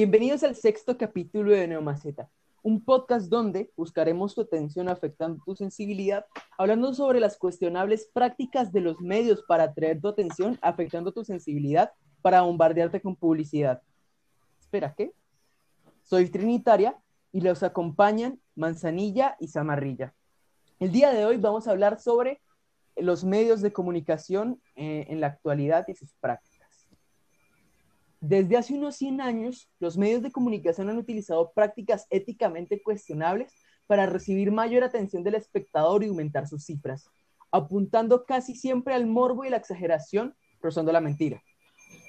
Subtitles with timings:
[0.00, 2.30] Bienvenidos al sexto capítulo de Neomaceta,
[2.62, 6.24] un podcast donde buscaremos tu atención afectando tu sensibilidad,
[6.56, 11.92] hablando sobre las cuestionables prácticas de los medios para atraer tu atención, afectando tu sensibilidad
[12.22, 13.82] para bombardearte con publicidad.
[14.58, 15.12] Espera, ¿qué?
[16.02, 16.96] Soy Trinitaria
[17.30, 20.14] y los acompañan Manzanilla y Zamarrilla.
[20.78, 22.40] El día de hoy vamos a hablar sobre
[22.96, 26.49] los medios de comunicación eh, en la actualidad y sus prácticas.
[28.20, 33.50] Desde hace unos 100 años, los medios de comunicación han utilizado prácticas éticamente cuestionables
[33.86, 37.08] para recibir mayor atención del espectador y aumentar sus cifras,
[37.50, 41.42] apuntando casi siempre al morbo y la exageración, rozando la mentira.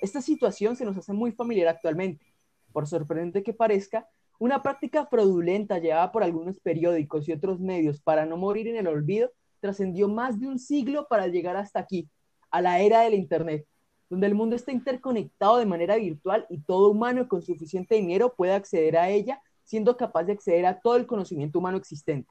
[0.01, 2.25] Esta situación se nos hace muy familiar actualmente.
[2.73, 8.25] Por sorprendente que parezca, una práctica fraudulenta llevada por algunos periódicos y otros medios para
[8.25, 9.31] no morir en el olvido
[9.61, 12.09] trascendió más de un siglo para llegar hasta aquí,
[12.49, 13.65] a la era del Internet,
[14.11, 18.51] donde el mundo está interconectado de manera virtual y todo humano con suficiente dinero puede
[18.51, 22.29] acceder a ella, siendo capaz de acceder a todo el conocimiento humano existente,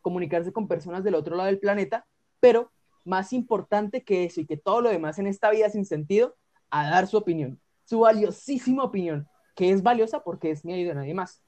[0.00, 2.04] comunicarse con personas del otro lado del planeta,
[2.40, 2.72] pero
[3.04, 6.34] más importante que eso y que todo lo demás en esta vida sin sentido,
[6.68, 10.94] a dar su opinión, su valiosísima opinión, que es valiosa porque es mía y de
[10.94, 11.44] nadie más.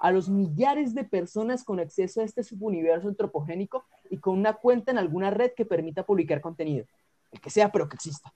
[0.00, 4.90] A los millares de personas con acceso a este subuniverso antropogénico y con una cuenta
[4.90, 6.84] en alguna red que permita publicar contenido,
[7.30, 8.34] el que sea, pero que exista.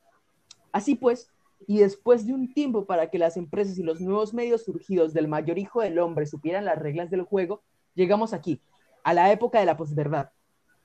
[0.74, 1.30] Así pues,
[1.68, 5.28] y después de un tiempo para que las empresas y los nuevos medios surgidos del
[5.28, 7.62] mayor hijo del hombre supieran las reglas del juego,
[7.94, 8.60] llegamos aquí,
[9.04, 10.32] a la época de la posverdad,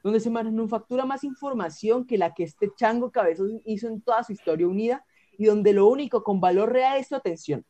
[0.03, 4.31] donde se manufactura más información que la que este chango cabezón hizo en toda su
[4.31, 5.03] historia unida
[5.39, 7.65] y donde lo único con valor real es tu atención.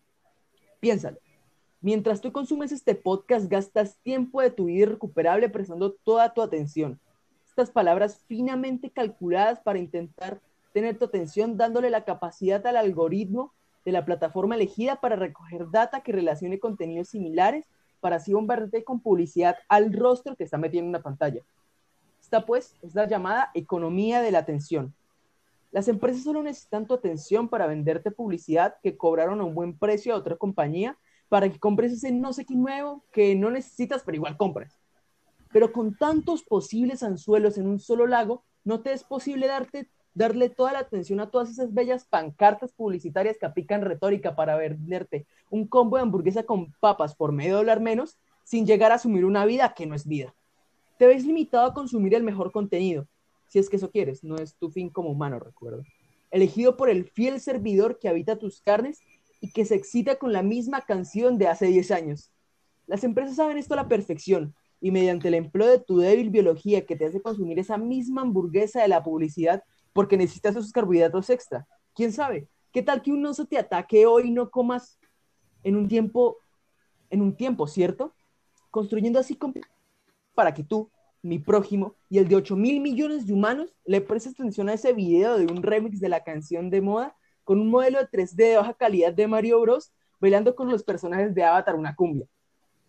[0.81, 1.19] Piénsalo.
[1.79, 6.99] Mientras tú consumes este podcast, gastas tiempo de tu vida irrecuperable prestando toda tu atención.
[7.47, 10.41] Estas palabras finamente calculadas para intentar
[10.73, 13.53] tener tu atención dándole la capacidad al algoritmo
[13.85, 17.65] de la plataforma elegida para recoger data que relacione contenidos similares
[17.99, 21.41] para así bombardearte con publicidad al rostro que está metiendo en una pantalla.
[22.21, 24.93] Esta pues es la llamada economía de la atención.
[25.71, 30.13] Las empresas solo necesitan tu atención para venderte publicidad que cobraron a un buen precio
[30.13, 30.97] a otra compañía
[31.27, 34.79] para que compres ese no sé qué nuevo que no necesitas, pero igual compras.
[35.51, 40.49] Pero con tantos posibles anzuelos en un solo lago, no te es posible darte darle
[40.49, 45.67] toda la atención a todas esas bellas pancartas publicitarias que aplican retórica para venderte un
[45.67, 49.73] combo de hamburguesa con papas por medio dólar menos sin llegar a asumir una vida
[49.75, 50.35] que no es vida.
[50.97, 53.07] Te ves limitado a consumir el mejor contenido,
[53.47, 55.83] si es que eso quieres, no es tu fin como humano, recuerdo.
[56.31, 58.99] Elegido por el fiel servidor que habita tus carnes
[59.41, 62.31] y que se excita con la misma canción de hace 10 años.
[62.85, 66.85] Las empresas saben esto a la perfección y mediante el empleo de tu débil biología
[66.85, 69.63] que te hace consumir esa misma hamburguesa de la publicidad,
[69.99, 71.67] porque necesitas esos carbohidratos extra.
[71.93, 72.47] ¿Quién sabe?
[72.71, 74.97] ¿Qué tal que un oso te ataque hoy y no comas
[75.61, 76.37] en un tiempo,
[77.09, 78.15] en un tiempo, ¿cierto?
[78.71, 79.37] Construyendo así
[80.33, 80.89] para que tú,
[81.21, 84.93] mi prójimo y el de 8 mil millones de humanos le prestes atención a ese
[84.93, 88.55] video de un remix de la canción de moda con un modelo de 3D de
[88.55, 89.91] baja calidad de Mario Bros.
[90.21, 92.25] bailando con los personajes de Avatar una cumbia,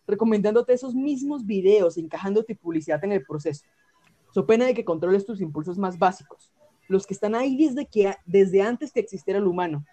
[0.06, 3.66] recomendándote esos mismos videos, encajándote publicidad en el proceso.
[4.30, 6.52] So pena de que controles tus impulsos más básicos,
[6.90, 9.86] los que están ahí desde, que, desde antes que existiera el humano.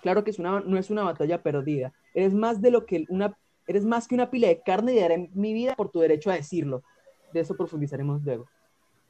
[0.00, 1.92] Claro que es una, no es una batalla perdida.
[2.14, 3.36] Eres más, de lo que una,
[3.66, 6.34] eres más que una pila de carne y daré mi vida por tu derecho a
[6.34, 6.84] decirlo.
[7.32, 8.46] De eso profundizaremos luego.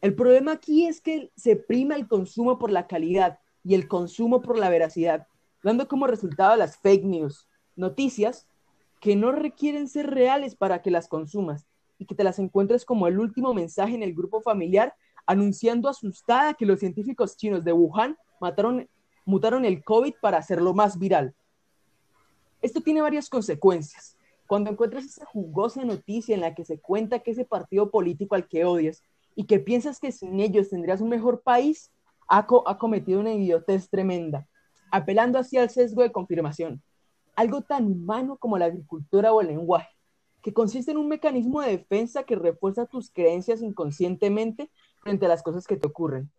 [0.01, 4.41] El problema aquí es que se prima el consumo por la calidad y el consumo
[4.41, 5.27] por la veracidad,
[5.63, 8.49] dando como resultado las fake news, noticias
[8.99, 11.67] que no requieren ser reales para que las consumas
[11.99, 14.95] y que te las encuentres como el último mensaje en el grupo familiar
[15.27, 18.89] anunciando asustada que los científicos chinos de Wuhan mataron,
[19.25, 21.35] mutaron el COVID para hacerlo más viral.
[22.63, 24.17] Esto tiene varias consecuencias.
[24.47, 28.49] Cuando encuentras esa jugosa noticia en la que se cuenta que ese partido político al
[28.49, 29.03] que odias
[29.37, 31.93] y que piensas que sin ellos tendrías un mejor país,
[32.29, 34.49] ha, ha cometido una idiotez tremenda,
[34.91, 36.83] apelando hacia el sesgo de confirmación.
[37.37, 39.97] Algo tan humano como la agricultura o el lenguaje,
[40.43, 45.43] que consiste en un mecanismo de defensa que refuerza tus creencias inconscientemente frente a las
[45.43, 46.31] cosas que te ocurren.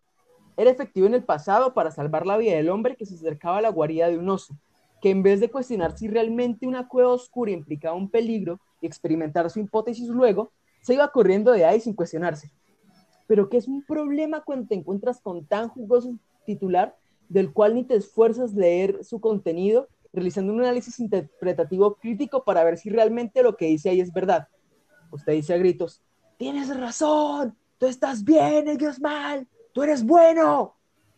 [0.58, 3.62] Era efectivo en el pasado para salvar la vida del hombre que se acercaba a
[3.62, 4.56] la guarida de un oso,
[5.02, 9.50] que en vez de cuestionar si realmente una cueva oscura implicaba un peligro y experimentar
[9.50, 12.52] su hipótesis luego, se iba corriendo de ahí sin cuestionarse.
[13.28, 16.14] Pero que es un problema cuando te encuentras con tan jugoso
[16.46, 16.96] titular
[17.30, 22.78] del cual ni te esfuerzas leer su contenido, realizando un análisis interpretativo crítico para ver
[22.78, 24.50] si realmente lo que dice ahí es verdad.
[25.12, 26.02] Usted dice a gritos,
[26.38, 30.76] tienes razón, tú estás bien, ellos mal, tú eres bueno.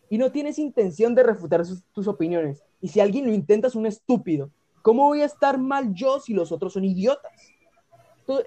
[0.08, 1.62] Y no tienes intención de refutar
[1.92, 2.64] tus opiniones.
[2.80, 4.50] Y si alguien lo intenta es un estúpido.
[4.80, 7.32] ¿Cómo voy a estar mal yo si los otros son idiotas?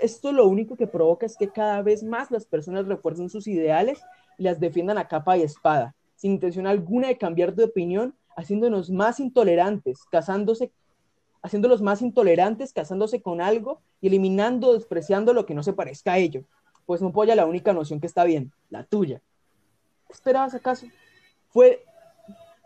[0.02, 4.00] esto lo único que provoca es que cada vez más las personas refuercen sus ideales
[4.40, 8.90] y las defiendan a capa y espada, sin intención alguna de cambiar de opinión, haciéndonos
[8.90, 10.72] más intolerantes, casándose,
[11.44, 16.18] haciéndolos más intolerantes, casándose con algo y eliminando, despreciando lo que no se parezca a
[16.18, 16.46] ello.
[16.88, 19.22] Pues no apoya la única noción que está bien, la tuya.
[20.08, 20.88] ¿Qué esperabas acaso?
[21.50, 21.84] Fue,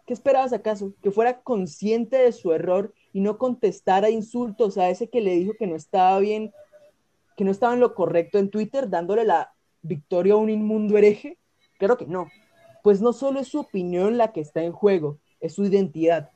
[0.05, 0.93] ¿Qué esperabas acaso?
[1.01, 5.53] Que fuera consciente de su error y no contestara insultos a ese que le dijo
[5.57, 6.53] que no estaba bien,
[7.35, 11.37] que no estaba en lo correcto en Twitter, dándole la victoria a un inmundo hereje.
[11.77, 12.27] Claro que no,
[12.83, 16.29] pues no solo es su opinión la que está en juego, es su identidad.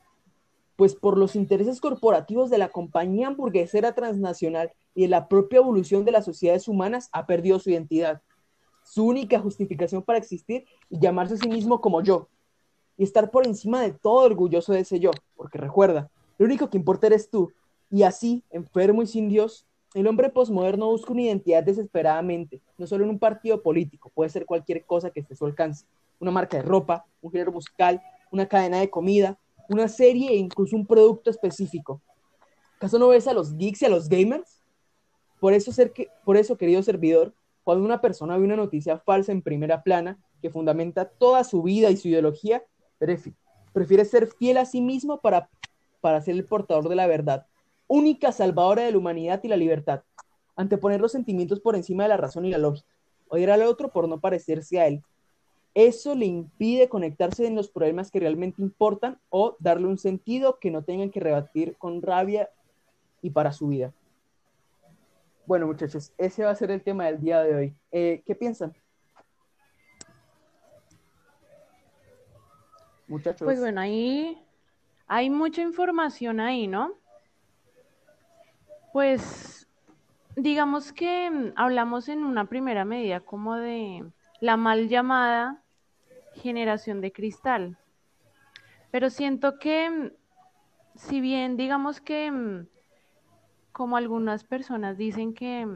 [0.75, 6.03] Pues por los intereses corporativos de la compañía hamburguesera transnacional y de la propia evolución
[6.05, 8.21] de las sociedades humanas ha perdido su identidad.
[8.83, 12.27] Su única justificación para existir y llamarse a sí mismo como yo.
[12.97, 16.77] Y estar por encima de todo orgulloso de ese yo, porque recuerda, lo único que
[16.77, 17.51] importa eres tú.
[17.89, 23.05] Y así, enfermo y sin Dios, el hombre posmoderno busca una identidad desesperadamente, no solo
[23.05, 25.85] en un partido político, puede ser cualquier cosa que esté su alcance.
[26.19, 29.39] Una marca de ropa, un género musical, una cadena de comida,
[29.69, 32.01] una serie e incluso un producto específico.
[32.77, 34.61] ¿Acaso no ves a los geeks y a los gamers?
[35.39, 37.33] Por eso, ser que, por eso, querido servidor,
[37.63, 41.89] cuando una persona ve una noticia falsa en primera plana que fundamenta toda su vida
[41.89, 42.63] y su ideología,
[43.73, 45.49] prefiere ser fiel a sí mismo para
[46.05, 47.47] para ser el portador de la verdad,
[47.87, 50.03] única salvadora de la humanidad y la libertad,
[50.55, 52.87] anteponer los sentimientos por encima de la razón y la lógica,
[53.27, 55.01] odiar al otro por no parecerse a él.
[55.75, 60.71] Eso le impide conectarse en los problemas que realmente importan o darle un sentido que
[60.71, 62.49] no tengan que rebatir con rabia
[63.21, 63.93] y para su vida.
[65.45, 67.75] Bueno, muchachos, ese va a ser el tema del día de hoy.
[67.91, 68.73] Eh, ¿Qué piensan?
[73.09, 73.45] Muchachos.
[73.45, 74.41] Pues bueno, ahí
[75.07, 76.93] hay mucha información ahí, ¿no?
[78.93, 79.67] Pues
[80.37, 84.05] digamos que mm, hablamos en una primera medida como de
[84.39, 85.61] la mal llamada
[86.45, 87.77] generación de cristal.
[88.91, 90.11] Pero siento que mm,
[90.95, 92.67] si bien digamos que mm,
[93.71, 95.67] como algunas personas dicen que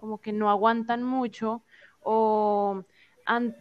[0.00, 1.62] como que no aguantan mucho
[2.00, 2.82] o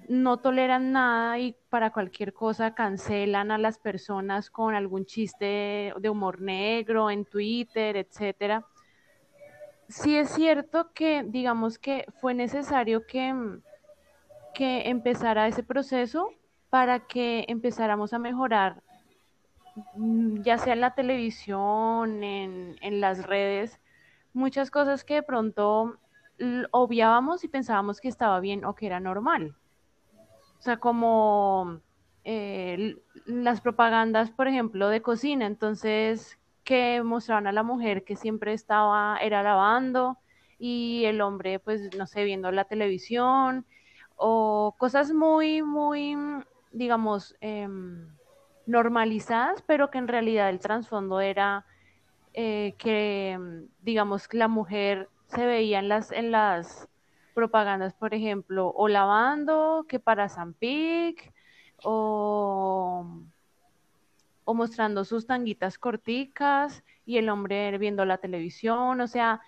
[0.10, 6.10] no toleran nada y para cualquier cosa cancelan a las personas con algún chiste de
[6.10, 8.66] humor negro en Twitter, etcétera.
[9.88, 13.34] Sí es cierto que, digamos que fue necesario que,
[14.54, 16.30] que empezara ese proceso
[16.70, 18.82] para que empezáramos a mejorar,
[19.96, 23.80] mm, ya sea en la televisión, en, en las redes,
[24.34, 25.98] muchas cosas que de pronto
[26.72, 29.56] obviábamos y pensábamos que estaba bien o que era normal.
[30.60, 31.80] O sea, como
[32.24, 38.54] eh, las propagandas, por ejemplo, de cocina, entonces que mostraban a la mujer que siempre
[38.54, 40.18] estaba, era lavando
[40.58, 43.66] y el hombre, pues, no sé, viendo la televisión
[44.16, 46.18] o cosas muy, muy,
[46.76, 48.08] digamos, em,
[48.66, 51.66] normalizadas, pero que en realidad el trasfondo era
[52.34, 53.40] eh, que,
[53.82, 56.90] digamos, la mujer se veía en las, en las
[57.34, 61.34] propagandas, por ejemplo, o lavando, que para Zampic,
[61.84, 63.06] o,
[64.44, 69.42] o mostrando sus tanguitas corticas y el hombre viendo la televisión, o sea,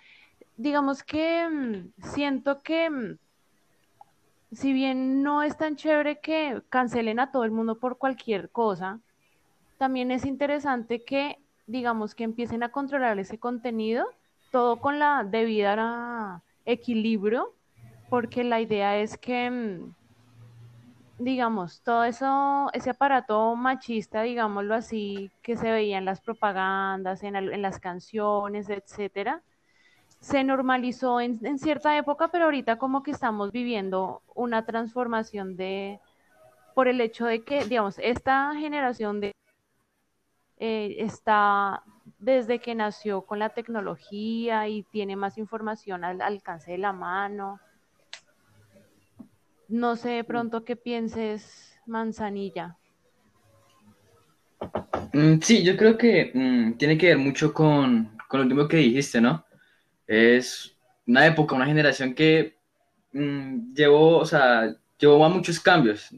[0.56, 3.18] digamos que mm, siento que
[4.52, 9.00] si bien no es tan chévere que cancelen a todo el mundo por cualquier cosa,
[9.76, 14.06] también es interesante que, digamos, que empiecen a controlar ese contenido
[14.50, 17.54] todo con la debida equilibrio,
[18.08, 19.94] porque la idea es que, mm,
[21.18, 27.36] digamos, todo eso, ese aparato machista, digámoslo así, que se veía en las propagandas, en,
[27.36, 29.42] en las canciones, etcétera,
[30.20, 36.00] se normalizó en, en, cierta época, pero ahorita como que estamos viviendo una transformación de,
[36.74, 39.32] por el hecho de que, digamos, esta generación de
[40.60, 41.82] eh, está
[42.18, 47.60] desde que nació con la tecnología y tiene más información al, alcance de la mano.
[49.68, 52.76] No sé de pronto qué pienses, Manzanilla.
[55.12, 58.78] Mm, sí, yo creo que mm, tiene que ver mucho con, con, lo último que
[58.78, 59.44] dijiste, ¿no?
[60.08, 60.74] Es
[61.06, 62.56] una época, una generación que
[63.12, 66.10] mm, llevó, o sea, llevó a muchos cambios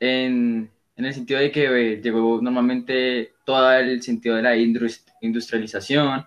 [0.00, 6.24] en, en el sentido de que eh, llegó normalmente todo el sentido de la industrialización,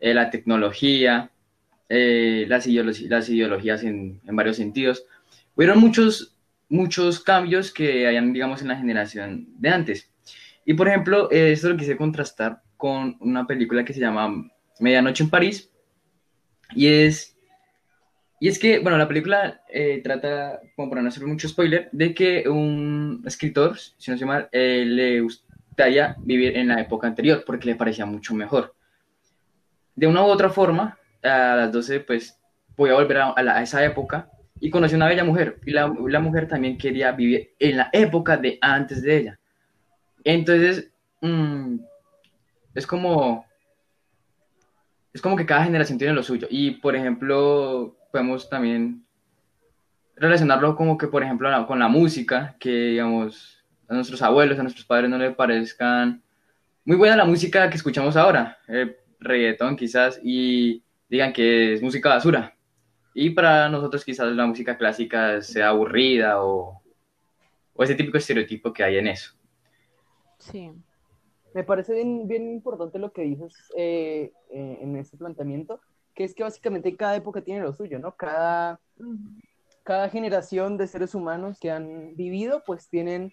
[0.00, 1.30] eh, la tecnología,
[1.88, 5.04] eh, las, las, ideologías en, en, varios sentidos.
[5.54, 6.36] Hubieron muchos,
[6.68, 10.10] muchos cambios que hayan, digamos, en la generación de antes.
[10.64, 15.30] Y, por ejemplo, esto lo quise contrastar con una película que se llama Medianoche en
[15.30, 15.69] París.
[16.74, 17.36] Y es,
[18.38, 22.14] y es que, bueno, la película eh, trata, como para no hacer mucho spoiler, de
[22.14, 27.44] que un escritor, si no se mal, eh, le gustaría vivir en la época anterior
[27.46, 28.74] porque le parecía mucho mejor.
[29.94, 32.38] De una u otra forma, a las 12, pues
[32.76, 35.60] voy a volver a, esa época y conocí a una bella mujer.
[35.66, 39.40] Y la, la, mujer también quería vivir en la época de antes de ella.
[40.24, 41.76] Entonces, mmm,
[42.74, 43.44] es como
[45.12, 46.46] es como que cada generación tiene lo suyo.
[46.50, 49.04] Y, por ejemplo, podemos también
[50.16, 54.86] relacionarlo como que, por ejemplo, con la música, que, digamos, a nuestros abuelos, a nuestros
[54.86, 56.22] padres no le parezcan
[56.84, 62.08] muy buena la música que escuchamos ahora, el reggaetón quizás, y digan que es música
[62.08, 62.56] basura.
[63.14, 66.80] Y para nosotros quizás la música clásica sea aburrida o,
[67.74, 69.32] o ese típico estereotipo que hay en eso.
[70.38, 70.70] Sí.
[71.52, 75.80] Me parece bien, bien importante lo que dices eh, eh, en este planteamiento,
[76.14, 78.14] que es que básicamente cada época tiene lo suyo, ¿no?
[78.14, 78.78] Cada,
[79.82, 83.32] cada generación de seres humanos que han vivido, pues tienen,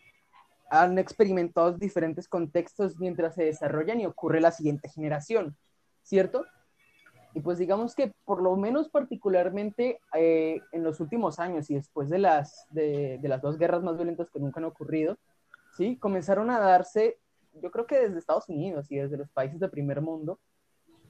[0.70, 5.56] han experimentado diferentes contextos mientras se desarrollan y ocurre la siguiente generación,
[6.02, 6.44] ¿cierto?
[7.36, 12.10] Y pues digamos que por lo menos particularmente eh, en los últimos años y después
[12.10, 15.18] de las, de, de las dos guerras más violentas que nunca han ocurrido,
[15.76, 15.98] ¿sí?
[15.98, 17.20] Comenzaron a darse
[17.62, 20.40] yo creo que desde Estados Unidos y desde los países de primer mundo,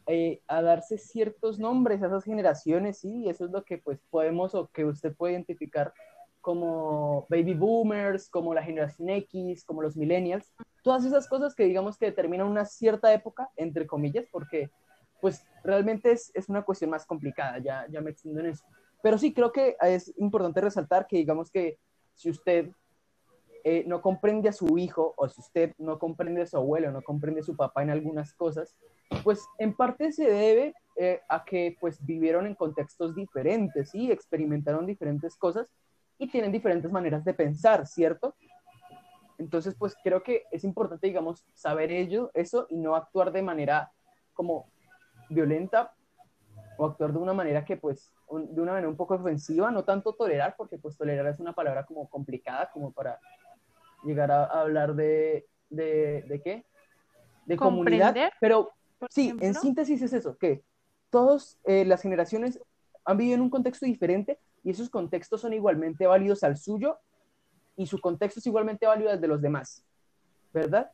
[0.07, 3.99] eh, a darse ciertos nombres a esas generaciones, sí, y eso es lo que pues
[4.09, 5.93] podemos o que usted puede identificar
[6.39, 11.97] como baby boomers, como la generación X, como los millennials, todas esas cosas que digamos
[11.97, 14.69] que determinan una cierta época, entre comillas, porque
[15.19, 18.63] pues realmente es, es una cuestión más complicada, ya, ya me extiendo en eso.
[19.03, 21.77] Pero sí, creo que es importante resaltar que digamos que
[22.13, 22.71] si usted
[23.69, 27.01] eh, no comprende a su hijo o si usted no comprende a su abuelo, no
[27.01, 28.77] comprende a su papá en algunas cosas,
[29.25, 34.85] pues en parte se debe eh, a que pues vivieron en contextos diferentes y experimentaron
[34.85, 35.69] diferentes cosas
[36.17, 38.35] y tienen diferentes maneras de pensar, ¿cierto?
[39.37, 43.91] Entonces, pues creo que es importante, digamos, saber ello, eso y no actuar de manera
[44.33, 44.69] como
[45.29, 45.91] violenta
[46.77, 50.13] o actuar de una manera que, pues, de una manera un poco ofensiva, no tanto
[50.13, 53.19] tolerar, porque pues tolerar es una palabra como complicada, como para
[54.07, 56.65] llegar a, hablar de, de, de, qué?
[57.45, 58.15] De comunidad.
[58.39, 58.71] Pero
[59.09, 60.63] sí, en síntesis es eso, que
[61.09, 62.59] todas eh, las generaciones
[63.05, 66.97] han vivido en un contexto diferente y esos contextos son igualmente válidos al suyo
[67.75, 69.85] y su contexto es igualmente válido al de los demás,
[70.53, 70.91] ¿verdad?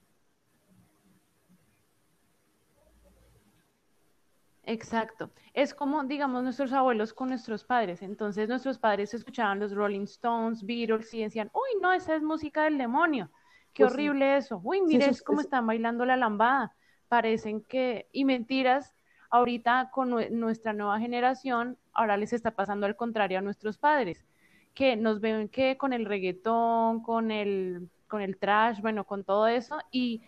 [4.66, 5.30] Exacto.
[5.54, 8.02] Es como, digamos, nuestros abuelos con nuestros padres.
[8.02, 12.64] Entonces, nuestros padres escuchaban los Rolling Stones, Beatles y decían, uy, no, esa es música
[12.64, 13.30] del demonio.
[13.74, 14.62] Qué pues horrible eso.
[14.64, 16.76] Uy, mire, es, como están bailando la lambada.
[17.10, 18.96] Parecen que, y mentiras,
[19.30, 24.26] ahorita con nuestra nueva generación, ahora les está pasando al contrario a nuestros padres,
[24.74, 29.48] que nos ven que con el reggaetón, con el, con el trash, bueno, con todo
[29.48, 30.22] eso, y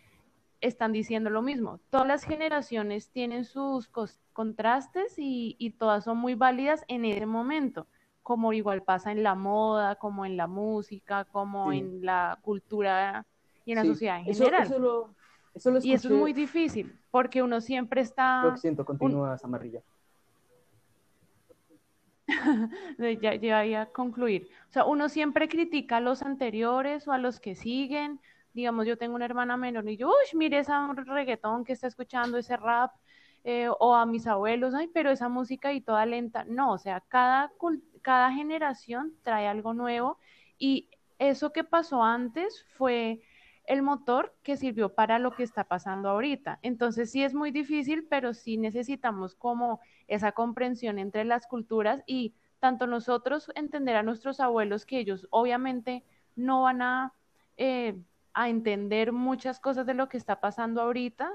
[0.65, 1.79] están diciendo lo mismo.
[1.89, 3.89] Todas las generaciones tienen sus
[4.33, 7.87] contrastes y, todas son muy válidas en ese momento,
[8.23, 13.25] como igual pasa en la moda, como en la música, como en la cultura
[13.65, 14.63] y en la sociedad en general.
[14.63, 18.43] Eso, y eso es muy difícil, porque uno siempre está...
[18.43, 19.81] Lo siento, continúa, Samarrilla.
[23.21, 24.49] ya, ya a concluir.
[24.69, 28.19] O sea, uno siempre critica a los anteriores o a los que siguen,
[28.55, 30.71] digamos, yo tengo una hermana menor y yo, uy, mire ese
[31.05, 32.91] reggaetón que está escuchando, ese rap,
[33.43, 36.45] eh, o a mis abuelos, ay, pero esa música y toda lenta.
[36.45, 37.51] No, o sea, cada,
[38.01, 40.17] cada generación trae algo nuevo
[40.57, 43.21] y eso que pasó antes fue
[43.65, 46.59] el motor que sirvió para lo que está pasando ahorita.
[46.61, 52.33] Entonces sí es muy difícil, pero sí necesitamos como esa comprensión entre las culturas y
[52.59, 56.03] tanto nosotros entender a nuestros abuelos que ellos obviamente
[56.35, 57.13] no van a
[57.57, 57.95] eh,
[58.35, 61.31] a entender muchas cosas de lo que está pasando ahorita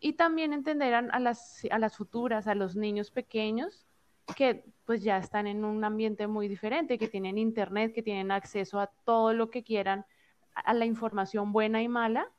[0.00, 3.86] y también entender a, las, a las futuras, a los niños pequeños
[4.36, 8.78] que pues ya están en un ambiente muy diferente, que tienen internet, que tienen acceso
[8.78, 10.04] a todo lo que quieran,
[10.54, 12.30] a la información buena y mala,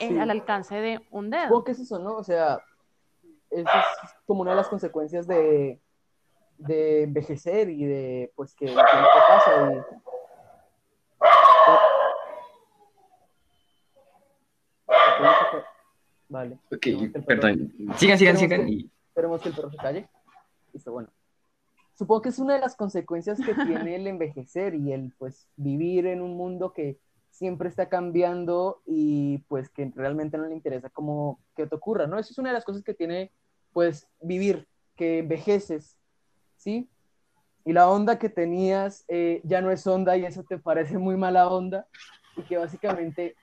[0.00, 1.62] al alcance de un dedo.
[1.62, 2.16] ¿Qué es eso, no?
[2.16, 2.58] O sea,
[3.50, 5.80] eso es como una de las consecuencias de,
[6.56, 9.84] de envejecer y de, pues, que, que pasa
[16.27, 16.56] y Vale.
[16.70, 16.86] Ok,
[17.26, 17.72] perdón.
[17.96, 18.68] Sigan, sigan, sigan.
[19.08, 20.08] Esperemos que el perro se calle.
[20.72, 21.08] Listo, bueno.
[21.94, 26.06] Supongo que es una de las consecuencias que tiene el envejecer y el pues vivir
[26.06, 31.40] en un mundo que siempre está cambiando y pues que realmente no le interesa cómo
[31.56, 32.20] que te ocurra, ¿no?
[32.20, 33.32] Esa es una de las cosas que tiene
[33.72, 35.98] pues vivir, que envejeces,
[36.56, 36.88] ¿sí?
[37.64, 41.16] Y la onda que tenías eh, ya no es onda y eso te parece muy
[41.16, 41.88] mala onda
[42.36, 43.34] y que básicamente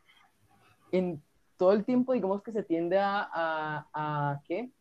[0.94, 1.22] en
[1.58, 3.30] todo el tiempo digamos que se tiende a,
[3.94, 4.72] a, ¿qué?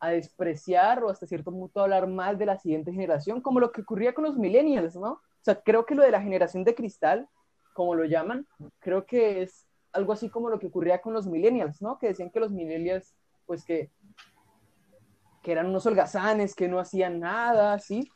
[0.00, 3.70] a despreciar o hasta cierto punto a hablar mal de la siguiente generación, como lo
[3.70, 5.12] que ocurría con los millennials, ¿no?
[5.12, 7.28] O sea, creo que lo de la generación de cristal,
[7.74, 8.46] como lo llaman,
[8.78, 11.98] creo que es algo así como lo que ocurría con los millennials, ¿no?
[11.98, 13.14] Que decían que los millennials,
[13.46, 13.90] pues que,
[15.42, 18.10] que eran unos holgazanes, que no hacían nada, ¿sí?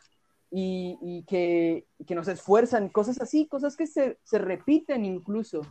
[0.50, 5.62] Y, y que, que, no se esfuerzan, cosas así, cosas que se, se repiten incluso,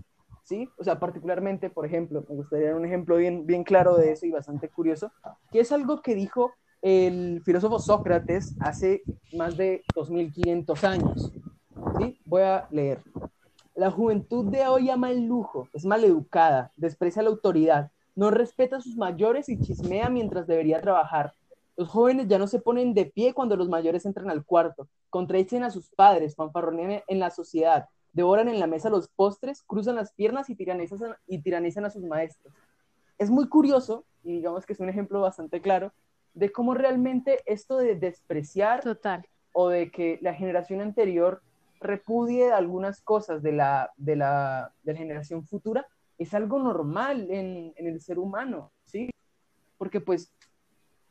[0.43, 0.69] ¿sí?
[0.77, 4.31] O sea, particularmente, por ejemplo, me gustaría un ejemplo bien, bien claro de eso y
[4.31, 5.11] bastante curioso,
[5.51, 11.31] que es algo que dijo el filósofo Sócrates hace más de 2500 años.
[11.97, 12.19] ¿sí?
[12.25, 13.01] Voy a leer.
[13.75, 18.81] La juventud de hoy ama el lujo, es maleducada, desprecia la autoridad, no respeta a
[18.81, 21.33] sus mayores y chismea mientras debería trabajar.
[21.75, 25.63] Los jóvenes ya no se ponen de pie cuando los mayores entran al cuarto, contradicen
[25.63, 30.13] a sus padres, fanfarronean en la sociedad, devoran en la mesa los postres, cruzan las
[30.13, 32.53] piernas y tiranizan, y tiranizan a sus maestros.
[33.17, 35.91] Es muy curioso, y digamos que es un ejemplo bastante claro,
[36.33, 39.25] de cómo realmente esto de despreciar Total.
[39.51, 41.41] o de que la generación anterior
[41.79, 45.85] repudie algunas cosas de la, de la, de la generación futura
[46.17, 49.09] es algo normal en, en, el ser humano, ¿sí?
[49.77, 50.31] Porque pues,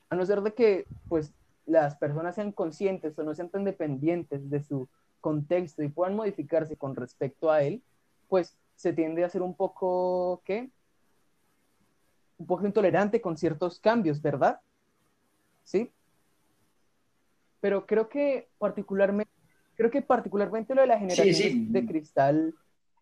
[0.08, 1.34] a no ser de que pues
[1.66, 4.88] las personas sean conscientes o no sean tan dependientes de su
[5.22, 7.82] contexto y puedan modificarse con respecto a él,
[8.28, 10.70] pues se tiende a ser un poco, ¿qué?
[12.36, 14.60] Un poco intolerante con ciertos cambios, ¿verdad?
[15.64, 15.90] ¿Sí?
[17.60, 19.32] Pero creo que particularmente,
[19.76, 21.66] creo que particularmente lo de la generación sí, sí.
[21.70, 22.54] de cristal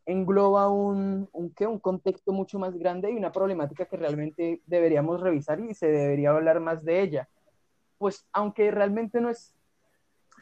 [0.04, 1.66] engloba un, un, ¿qué?
[1.66, 6.30] un contexto mucho más grande y una problemática que realmente deberíamos revisar y se debería
[6.30, 7.28] hablar más de ella.
[7.98, 9.54] Pues aunque realmente no es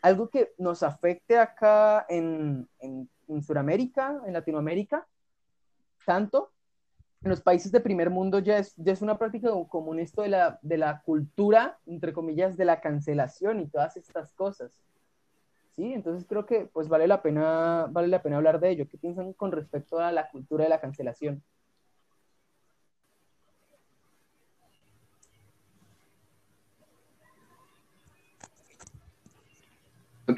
[0.03, 5.07] algo que nos afecte acá en, en, en Sudamérica, en Latinoamérica,
[6.05, 6.51] tanto,
[7.23, 10.29] en los países de primer mundo ya es, ya es una práctica común esto de
[10.29, 14.71] la, de la cultura, entre comillas, de la cancelación y todas estas cosas.
[15.75, 15.93] ¿Sí?
[15.93, 18.89] Entonces creo que pues vale la pena, vale la pena hablar de ello.
[18.89, 21.43] ¿Qué piensan con respecto a la cultura de la cancelación?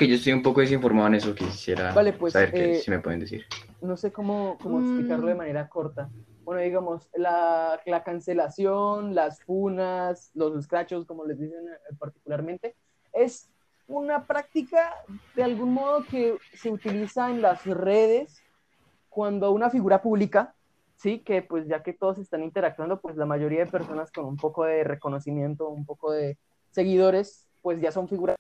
[0.01, 2.91] Ok, yo estoy un poco desinformado en eso, quisiera vale, pues, saber qué, eh, si
[2.91, 3.45] me pueden decir.
[3.83, 6.09] No sé cómo, cómo explicarlo de manera corta.
[6.43, 12.77] Bueno, digamos, la, la, cancelación, las funas, los escrachos, como les dicen eh, particularmente,
[13.13, 13.51] es
[13.89, 14.91] una práctica
[15.37, 18.43] de algún modo que se utiliza en las redes
[19.11, 20.55] cuando una figura pública,
[20.97, 24.39] sí, que pues ya que todos están interactuando, pues la mayoría de personas con un
[24.39, 26.39] poco de reconocimiento, un poco de
[26.71, 28.39] seguidores, pues ya son figuras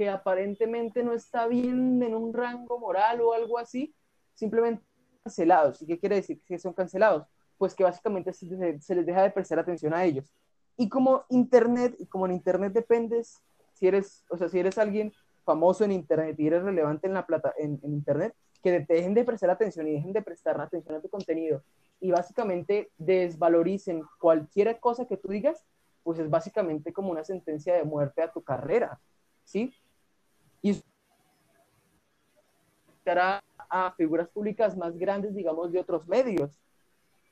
[0.00, 3.94] que aparentemente no está bien en un rango moral o algo así,
[4.34, 4.82] simplemente
[5.22, 5.82] cancelados.
[5.82, 7.26] ¿Y qué quiere decir que son cancelados?
[7.58, 10.32] Pues que básicamente se, les deja de prestar atención a ellos.
[10.78, 13.42] Y como Internet, y como en Internet dependes,
[13.74, 15.12] si eres, o sea, si eres alguien
[15.44, 19.12] famoso en Internet y eres relevante en la plata, en, en Internet, que te dejen
[19.12, 21.62] de prestar atención y dejen de prestar atención a tu contenido
[22.00, 25.66] y básicamente desvaloricen cualquier cosa que tú digas,
[26.02, 29.00] pues es básicamente como una sentencia de muerte a tu carrera,
[29.44, 29.74] ¿sí?
[30.62, 30.82] Y
[33.06, 36.60] a, a figuras públicas más grandes, digamos, de otros medios,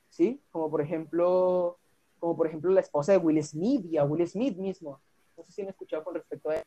[0.09, 0.41] ¿sí?
[0.51, 1.77] Como por ejemplo,
[2.19, 4.99] como por ejemplo la esposa de Will Smith y a Will Smith mismo.
[5.37, 6.63] No sé si han escuchado con respecto a él.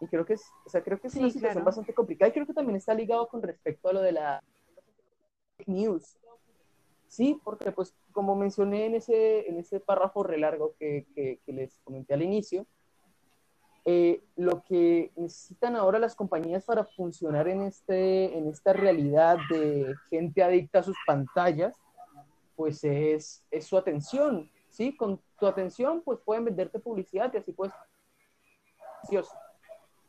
[0.00, 1.64] Y creo que es, o sea, creo que es sí, una situación claro.
[1.64, 4.42] bastante complicada y creo que también está ligado con respecto a lo de la
[5.66, 6.18] news.
[7.14, 11.52] Sí, porque pues como mencioné en ese, en ese párrafo re largo que, que, que
[11.52, 12.66] les comenté al inicio,
[13.84, 19.94] eh, lo que necesitan ahora las compañías para funcionar en, este, en esta realidad de
[20.10, 21.76] gente adicta a sus pantallas,
[22.56, 24.96] pues es, es su atención, ¿sí?
[24.96, 27.70] Con tu atención, pues pueden venderte publicidad y así pues...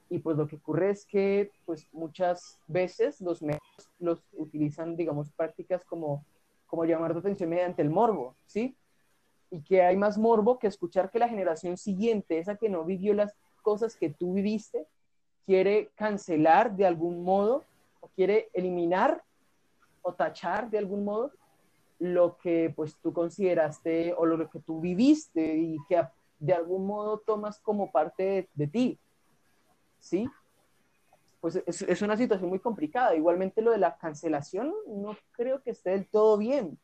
[0.09, 3.61] Y pues lo que ocurre es que, pues muchas veces los medios
[3.99, 6.25] los utilizan, digamos, prácticas como,
[6.75, 8.75] como llamar tu atención mediante el morbo, ¿sí?
[9.49, 13.13] Y que hay más morbo que escuchar que la generación siguiente, esa que no vivió
[13.13, 14.85] las cosas que tú viviste,
[15.45, 17.63] quiere cancelar de algún modo,
[18.01, 19.23] o quiere eliminar
[20.01, 21.31] o tachar de algún modo
[21.97, 26.03] lo que pues tú consideraste o lo que tú viviste y que
[26.39, 28.99] de algún modo tomas como parte de, de ti,
[29.97, 30.27] ¿sí?
[31.45, 33.15] Pues es, una situación muy complicada.
[33.15, 36.79] Igualmente lo de la cancelación no creo que esté del todo bien,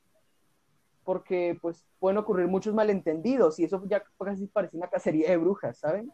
[1.04, 5.80] porque pues pueden ocurrir muchos malentendidos y eso ya casi parece una cacería de brujas,
[5.80, 6.12] ¿saben?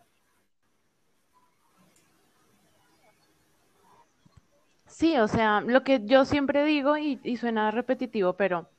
[4.86, 8.70] Sí, o sea, lo que yo siempre digo y, suena repetitivo, pero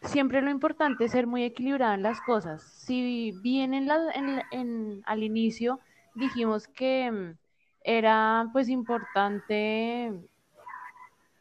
[0.00, 2.62] siempre lo importante es ser muy equilibrada en las cosas.
[2.62, 5.80] Si bien en la, en- en- al inicio
[6.14, 7.47] dijimos que mm,
[7.88, 10.12] era pues importante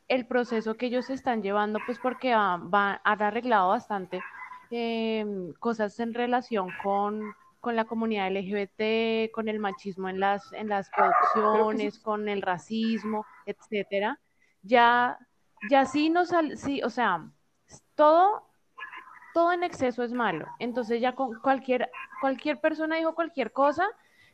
[0.08, 4.22] el proceso que ellos están llevando, pues porque va, han arreglado bastante
[4.72, 10.70] em, cosas en relación con, con la comunidad LGBT, con el machismo en las, en
[10.70, 10.94] las sí.
[10.96, 14.18] producciones, con el racismo, etcétera.
[14.64, 15.20] Ya,
[15.70, 17.30] ya sí nos, sí, o sea,
[17.96, 18.48] todo
[19.34, 20.48] todo en exceso es malo.
[20.60, 23.86] Entonces ya con cualquier, cualquier persona dijo cualquier cosa,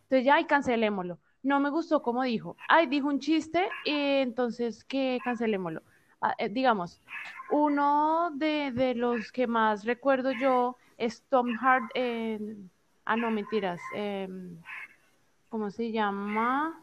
[0.03, 1.17] entonces ya, ay, cancelémoslo.
[1.43, 2.55] No me gustó como dijo.
[2.69, 5.83] Ay, dijo un chiste, eh, entonces que cancelémoslo.
[6.21, 7.01] Ah, eh, digamos,
[7.51, 11.83] uno de, de los que más recuerdo yo es Tom Hart.
[13.05, 13.81] ah, no, mentiras.
[13.95, 14.29] eh,
[15.49, 16.81] ¿cómo se llama?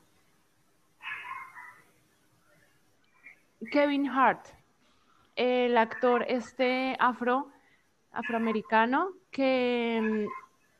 [3.73, 4.47] Kevin Hart,
[5.37, 7.51] el actor este afro
[8.13, 10.29] afroamericano que mm,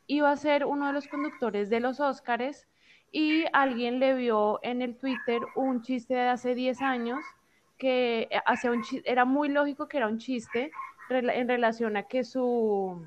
[0.07, 2.67] iba a ser uno de los conductores de los Óscares
[3.11, 7.19] y alguien le vio en el Twitter un chiste de hace 10 años
[7.77, 10.71] que eh, hacía un era muy lógico que era un chiste
[11.09, 13.05] en relación a que su,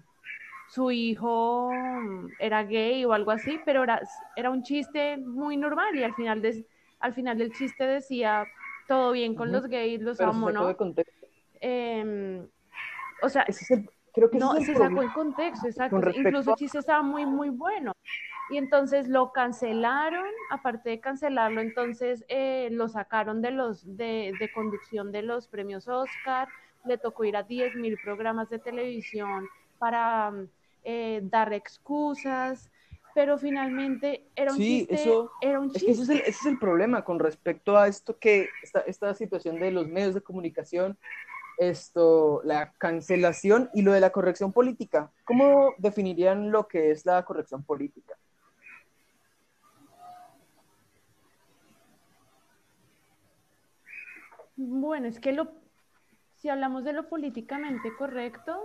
[0.69, 4.01] su hijo mm, era gay o algo así, pero era,
[4.37, 6.67] era un chiste muy normal y al final, de-
[7.01, 8.47] al final del chiste decía
[8.89, 10.75] todo bien con los gays, los Pero amo, ¿no?
[11.61, 12.47] Em,
[13.23, 16.11] o sea, es el- creo que no, se sacó el contexto, exacto.
[16.15, 17.93] Incluso el chiste estaba muy, muy bueno.
[18.51, 24.53] Y entonces lo cancelaron, aparte de cancelarlo, entonces eh, lo sacaron de los de, de
[24.53, 26.49] conducción de los premios Oscar,
[26.85, 30.33] le tocó ir a 10 mil programas de televisión para
[30.85, 32.71] eh, dar excusas,
[33.15, 36.31] pero finalmente era un Sí, chiste, eso- era un Es que ese es, el, ese
[36.31, 40.21] es el problema con respecto a esto que, esta, esta situación de los medios de
[40.21, 40.99] comunicación,
[41.59, 45.13] esto, la cancelación y lo de la corrección política.
[45.25, 48.19] ¿Cómo definirían lo que es la corrección política?
[54.57, 55.53] Bueno, es que lo,
[56.37, 58.63] si hablamos de lo políticamente correcto,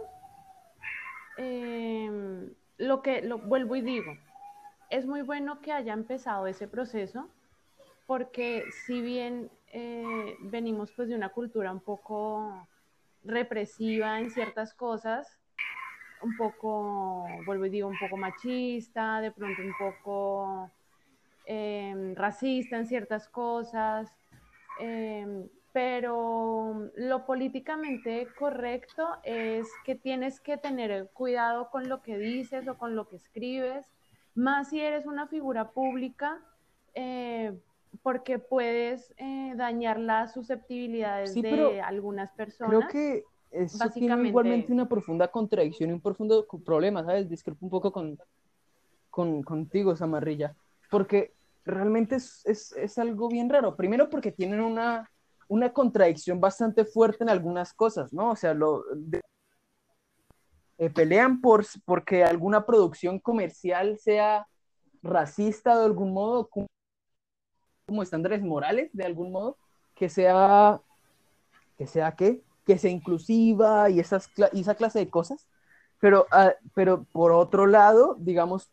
[1.37, 2.47] eh,
[2.77, 4.13] lo que lo vuelvo y digo,
[4.91, 7.29] es muy bueno que haya empezado ese proceso,
[8.05, 12.67] porque si bien eh, venimos pues de una cultura un poco
[13.23, 15.39] represiva en ciertas cosas,
[16.21, 20.71] un poco, vuelvo y digo, un poco machista, de pronto un poco
[21.45, 24.15] eh, racista en ciertas cosas,
[24.79, 25.49] eh,
[25.79, 32.77] pero lo políticamente correcto es que tienes que tener cuidado con lo que dices o
[32.77, 33.89] con lo que escribes,
[34.35, 36.41] más si eres una figura pública,
[36.95, 37.57] eh,
[38.03, 42.71] porque puedes eh, dañar las susceptibilidades Sí, de algunas personas.
[42.71, 47.29] Creo que eso tiene igualmente una profunda contradicción y un profundo problema, ¿sabes?
[47.29, 48.19] Discrepo un poco con,
[49.09, 50.57] con, contigo, Samarrilla,
[50.91, 51.31] porque
[51.63, 53.77] realmente es, es, es algo bien raro.
[53.77, 55.09] Primero porque tienen una,
[55.49, 58.31] una contradicción bastante fuerte en algunas cosas, ¿no?
[58.31, 59.21] O sea, lo, de-
[60.77, 64.47] eh, pelean por, porque alguna producción comercial sea
[65.03, 66.67] racista de algún modo, como,
[68.01, 69.57] estándares morales de algún modo,
[69.95, 70.79] que sea,
[71.77, 75.47] que sea qué, que sea inclusiva y, esas, y esa clase de cosas,
[75.99, 78.69] pero, ah, pero por otro lado, digamos,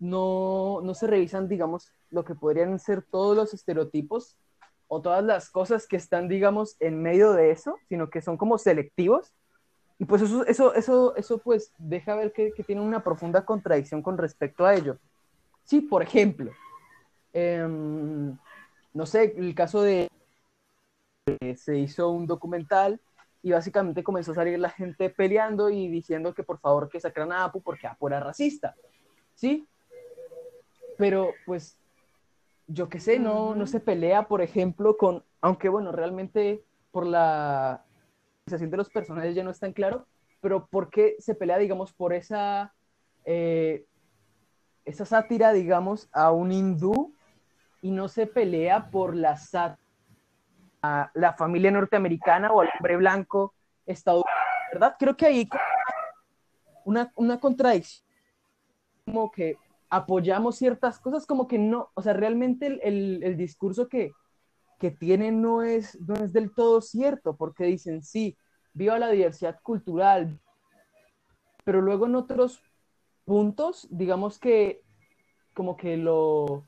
[0.00, 4.36] no, no se revisan, digamos, lo que podrían ser todos los estereotipos
[4.88, 8.58] o todas las cosas que están, digamos, en medio de eso, sino que son como
[8.58, 9.32] selectivos.
[9.98, 14.02] Y pues eso, eso, eso, eso pues deja ver que, que tiene una profunda contradicción
[14.02, 14.98] con respecto a ello.
[15.64, 16.52] Sí, por ejemplo,
[17.32, 18.36] em,
[18.94, 20.08] no sé, el caso de
[21.56, 23.00] se hizo un documental
[23.42, 27.32] y básicamente comenzó a salir la gente peleando y diciendo que por favor que sacaran
[27.32, 28.76] a Apu porque Apu era racista,
[29.34, 29.66] ¿sí?
[30.96, 31.76] Pero pues
[32.66, 37.84] yo qué sé, no, no se pelea, por ejemplo, con, aunque bueno, realmente por la
[38.46, 40.06] realización de los personajes ya no es tan claro,
[40.40, 42.74] pero ¿por qué se pelea, digamos, por esa,
[43.24, 43.84] eh,
[44.84, 47.14] esa sátira, digamos, a un hindú
[47.82, 49.86] y no se pelea por la sátira
[50.82, 53.54] a la familia norteamericana o al hombre blanco
[53.86, 54.32] estadounidense,
[54.72, 54.96] ¿verdad?
[54.98, 55.48] Creo que ahí
[56.84, 58.06] una, una contradicción
[59.04, 59.56] como que
[59.88, 64.12] apoyamos ciertas cosas, como que no, o sea, realmente el, el, el discurso que,
[64.78, 68.36] que tienen no es, no es del todo cierto, porque dicen, sí,
[68.72, 70.38] viva la diversidad cultural,
[71.64, 72.62] pero luego en otros
[73.24, 74.82] puntos, digamos que
[75.54, 76.64] como que lo,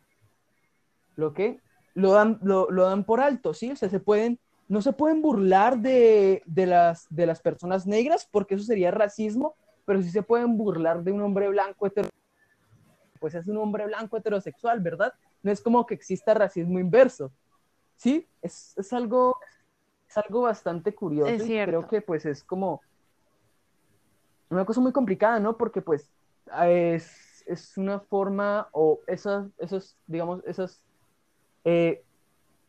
[1.14, 1.60] lo que,
[1.94, 3.70] lo dan, lo, lo dan por alto, ¿sí?
[3.70, 8.26] O sea, se pueden, no se pueden burlar de, de, las, de las personas negras
[8.30, 9.54] porque eso sería racismo,
[9.84, 12.17] pero sí se pueden burlar de un hombre blanco heterosexual,
[13.18, 15.12] pues es un hombre blanco heterosexual, ¿verdad?
[15.42, 17.32] No es como que exista racismo inverso.
[17.96, 19.36] Sí, es, es algo,
[20.08, 22.80] es algo bastante curioso Es y creo que pues es como
[24.50, 25.56] una cosa muy complicada, ¿no?
[25.56, 26.10] Porque pues
[26.66, 30.82] es, es una forma o esas, esos, digamos, esas
[31.64, 32.02] eh,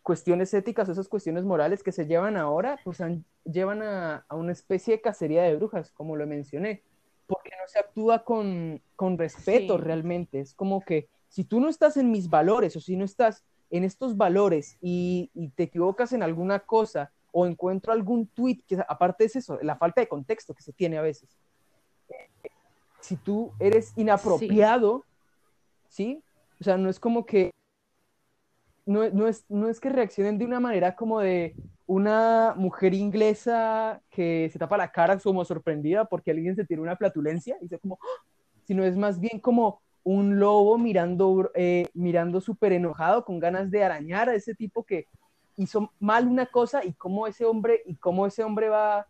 [0.04, 4.52] cuestiones éticas, esas cuestiones morales que se llevan ahora, pues han- llevan a, a una
[4.52, 6.84] especie de cacería de brujas, como lo mencioné,
[7.30, 9.84] porque no se actúa con, con respeto Sí.
[9.84, 10.40] realmente.
[10.40, 13.84] Es como que si tú no estás en mis valores o si no estás en
[13.84, 19.26] estos valores y, y te equivocas en alguna cosa o encuentro algún tweet que aparte
[19.26, 21.38] es eso, la falta de contexto que se tiene a veces.
[23.00, 25.06] Si tú eres inapropiado,
[25.88, 26.24] ¿sí?
[26.60, 27.52] O sea, no es como que
[28.88, 31.56] no, no es, no es que reaccionen de una manera como de
[31.90, 36.96] una mujer inglesa que se tapa la cara como sorprendida porque alguien se tiró una
[36.96, 38.24] flatulencia y dice como, ¡Ah!
[38.64, 43.84] sino es más bien como un lobo mirando, eh, mirando súper enojado, con ganas de
[43.84, 45.06] arañar a ese tipo que
[45.58, 49.08] hizo mal una cosa y cómo ese hombre, y cómo ese hombre va,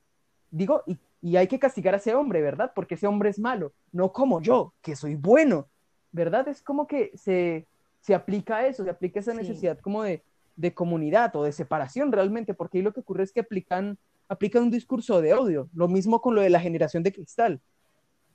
[0.50, 2.72] digo, y, y hay que castigar a ese hombre, ¿verdad?
[2.74, 5.68] Porque ese hombre es malo, no como yo, que soy bueno,
[6.13, 6.48] ¿verdad?
[6.48, 7.68] Es como que se,
[8.00, 9.38] se aplica eso, se aplica esa Sí.
[9.39, 10.24] necesidad como de,
[10.60, 14.63] de comunidad o de separación realmente, porque ahí lo que ocurre es que aplican, aplican
[14.63, 17.62] un discurso de odio, lo mismo con lo de la generación de cristal.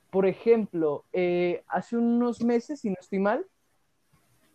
[0.09, 3.45] Por ejemplo, eh, hace unos meses, si no estoy mal,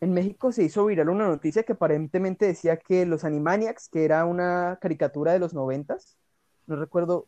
[0.01, 4.25] en México se hizo viral una noticia que aparentemente decía que los Animaniacs, que era
[4.25, 6.17] una caricatura de los noventas,
[6.67, 7.27] no recuerdo,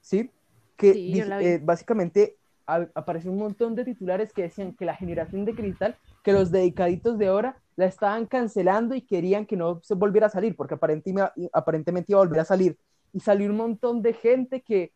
[0.00, 0.30] ¿sí?
[0.76, 5.44] Que Sí, eh, básicamente a- apareció un montón de titulares que decían que la generación
[5.44, 9.94] de cristal, que los dedicaditos de ahora la estaban cancelando y querían que no se
[9.94, 12.76] volviera a salir, porque aparentemente, aparentemente iba a volver a salir.
[13.12, 14.92] Y salió un montón de gente que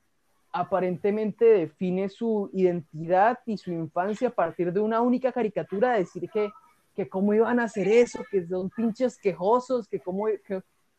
[0.50, 6.50] aparentemente define su identidad y su infancia a partir de una única caricatura, decir que,
[6.96, 10.26] que cómo iban a hacer eso, que son pinches quejosos, que cómo,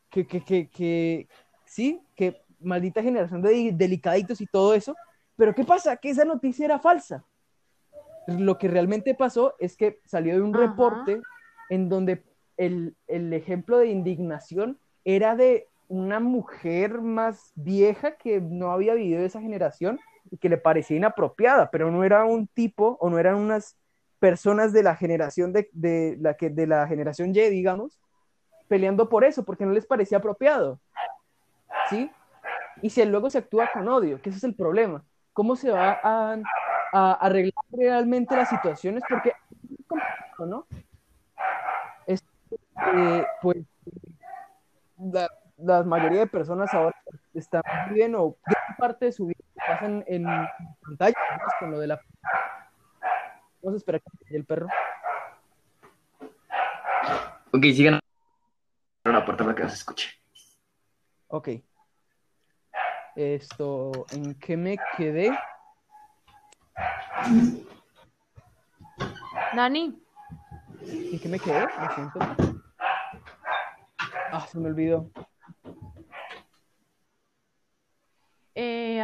[0.08, 1.28] que, que, que, que,
[1.66, 4.96] sí, que maldita generación de delicaditos y todo eso.
[5.36, 5.94] Pero ¿qué pasa?
[5.98, 7.22] Que esa noticia era falsa.
[8.26, 10.66] Lo que realmente pasó es que salió de un Ajá.
[10.66, 11.20] reporte
[11.68, 12.22] en donde
[12.56, 19.24] el, el ejemplo de indignación era de una mujer más vieja que no había vivido
[19.24, 19.98] esa generación
[20.30, 23.76] y que le parecía inapropiada, pero no era un tipo o no eran unas
[24.18, 27.98] personas de la generación de, de la que de la generación Y, digamos,
[28.68, 30.80] peleando por eso, porque no les parecía apropiado.
[31.90, 32.10] ¿Sí?
[32.80, 35.04] Y si luego se actúa con odio, que ese es el problema.
[35.32, 36.38] ¿Cómo se va a,
[36.92, 39.02] a arreglar realmente las situaciones?
[39.08, 40.66] Porque es complicado, ¿no?
[42.06, 42.22] Es,
[42.94, 43.64] eh, pues
[44.98, 45.28] la,
[45.58, 46.96] la mayoría de personas ahora
[47.34, 50.24] están viviendo o gran parte de su vida pasan en
[50.82, 51.44] pantalla, ¿no?
[51.58, 52.00] con lo de la
[53.62, 54.66] Vamos a esperar que el perro.
[57.52, 58.00] Ok, sigan
[59.04, 60.10] la puerta para que no se escuche.
[61.28, 61.48] Ok.
[63.14, 65.30] Esto, ¿en qué me quedé?
[69.54, 69.94] Dani,
[71.12, 71.60] ¿En qué me quedé?
[71.60, 72.18] Lo siento.
[74.32, 75.10] Ah, se me olvidó.
[78.54, 78.98] eh,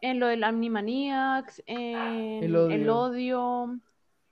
[0.00, 3.78] en lo del Animaniacs, en El el odio.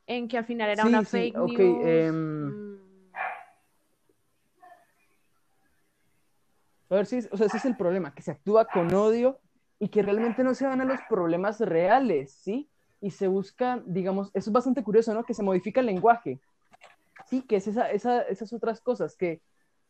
[0.07, 1.79] en que al final era Sí, una sí, fake ok, news.
[1.87, 3.13] em, mm,
[6.91, 9.41] A ver si, o sea, ese es el problema, que se actúa con odio
[9.83, 12.71] y que realmente no se van a los problemas reales, ¿sí?
[13.01, 15.25] Y se busca, digamos, eso es bastante curioso, ¿no?
[15.25, 16.39] Que se modifica el lenguaje,
[17.27, 17.43] ¿sí?
[17.43, 19.43] Que es esa, esa- esas otras cosas que,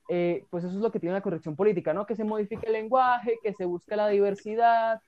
[0.09, 2.07] eh, pues eso es lo que tiene la corrección política, ¿no?
[2.07, 5.03] Que se modifica el lenguaje, que se busca la diversidad,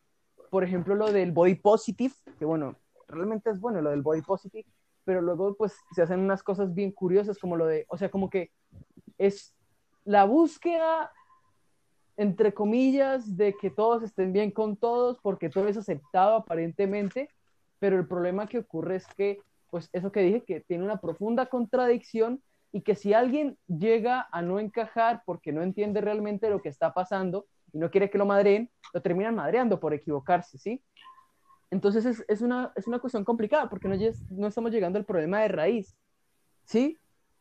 [0.50, 2.76] por ejemplo, lo del body positive, que bueno,
[3.08, 4.68] realmente es bueno lo del body positive,
[5.06, 8.28] pero luego pues se hacen unas cosas bien curiosas como lo de, o sea, como
[8.28, 8.50] que
[9.16, 9.54] es
[10.04, 11.10] la búsqueda
[12.16, 17.28] entre comillas, de que todos estén bien con todos, porque todo es aceptado aparentemente,
[17.78, 21.46] pero el problema que ocurre es que, pues eso que dije, que tiene una profunda
[21.46, 26.68] contradicción y que si alguien llega a no encajar porque no entiende realmente lo que
[26.68, 30.82] está pasando y no quiere que lo madreen, lo terminan madreando por equivocarse, ¿sí?
[31.70, 33.96] Entonces es, es, una, es una cuestión complicada porque no,
[34.30, 35.96] no estamos llegando al problema de raíz.
[36.64, 36.96] ¿Sí?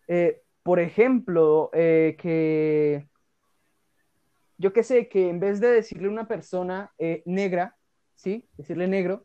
[0.07, 3.07] Eh, por ejemplo, eh, que
[4.57, 7.77] yo qué sé, que en vez de decirle una persona eh, negra,
[8.15, 8.47] ¿sí?
[8.57, 9.23] Decirle negro,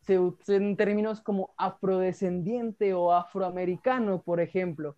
[0.00, 4.96] se usan términos como afrodescendiente o afroamericano, por ejemplo.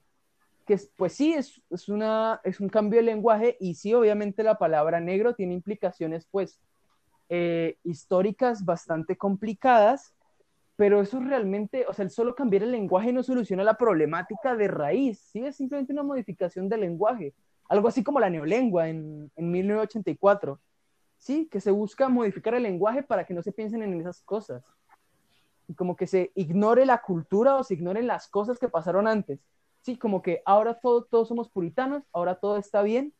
[0.66, 4.58] Que pues sí, es, es, una, es un cambio de lenguaje y sí, obviamente la
[4.58, 6.60] palabra negro tiene implicaciones pues
[7.28, 10.14] eh, históricas bastante complicadas,
[10.76, 14.68] pero eso realmente, o sea, el solo cambiar el lenguaje no soluciona la problemática de
[14.68, 17.34] raíz, sí, es simplemente una modificación del lenguaje,
[17.72, 20.60] algo así como la neolengua en, en 1984,
[21.16, 24.62] sí, que se busca modificar el lenguaje para que no se piensen en esas cosas,
[25.66, 29.40] y como que se ignore la cultura o se ignoren las cosas que pasaron antes,
[29.80, 33.14] sí, como que ahora todos somos puritanos, ahora todo está bien,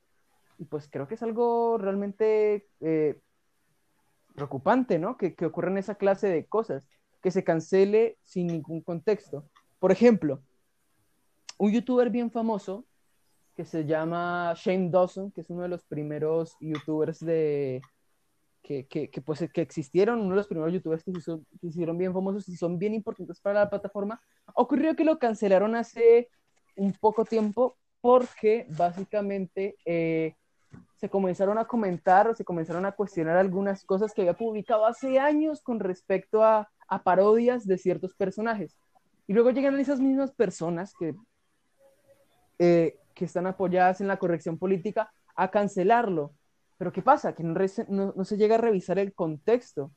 [0.59, 3.19] y pues creo que es algo realmente eh,
[4.35, 5.17] preocupante, ¿no?
[5.17, 6.87] Que, que ocurran esa clase de cosas,
[7.23, 9.49] que se cancele sin ningún contexto.
[9.79, 10.43] Por ejemplo,
[11.57, 12.85] un youtuber bien famoso
[13.55, 17.83] que se llama Shane Dawson, que es uno de los primeros youtubers de,
[18.63, 22.13] que, que, que, pues, que existieron, uno de los primeros youtubers que se, hicieron bien
[22.13, 24.21] famosos y son bien importantes para la plataforma,
[24.55, 26.29] ocurrió que lo cancelaron hace
[26.77, 30.35] un poco tiempo porque básicamente eh,
[30.97, 35.19] se comenzaron a comentar o se comenzaron a cuestionar algunas cosas que había publicado hace
[35.19, 38.77] años con respecto a, a parodias de ciertos personajes.
[39.27, 41.15] Y luego llegan esas mismas personas que,
[42.65, 46.33] eh, que están apoyadas en la corrección política a cancelarlo.
[46.79, 47.35] Pero ¿qué pasa?
[47.35, 47.55] Que no,
[47.89, 49.91] no, no, se llega a revisar el contexto.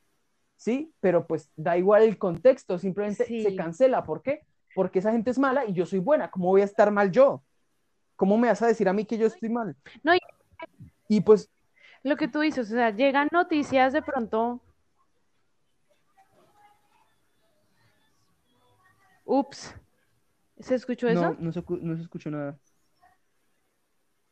[0.58, 0.92] ¿Sí?
[1.00, 3.44] Pero pues da igual el contexto, simplemente sí.
[3.44, 4.04] se cancela.
[4.04, 4.42] ¿Por qué?
[4.74, 6.32] Porque esa gente es mala y yo soy buena.
[6.32, 7.44] ¿Cómo voy a estar mal yo?
[8.16, 9.76] ¿Cómo me vas a decir a mí que yo estoy mal?
[10.02, 10.20] No, y
[11.08, 11.52] y pues...
[12.02, 14.60] Lo que tú dices, o sea, llegan noticias de pronto...
[19.26, 19.76] Ups.
[20.66, 21.22] ¿Se escuchó eso?
[21.22, 22.58] No, no se, no se escuchó nada.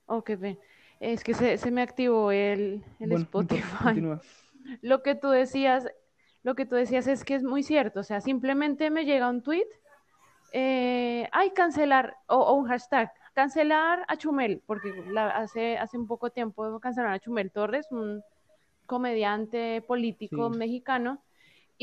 [0.07, 0.57] Ok, bien.
[0.99, 4.01] Es que se, se me activó el, el bueno, Spotify.
[4.81, 5.87] Lo que tú decías,
[6.41, 7.99] lo que tú decías es que es muy cierto.
[7.99, 9.67] O sea, simplemente me llega un tweet,
[10.53, 16.07] eh, ay, cancelar, o, o un hashtag, cancelar a Chumel, porque la, hace, hace un
[16.07, 18.23] poco tiempo cancelaron a Chumel Torres, un
[18.87, 20.57] comediante político sí.
[20.57, 21.21] mexicano,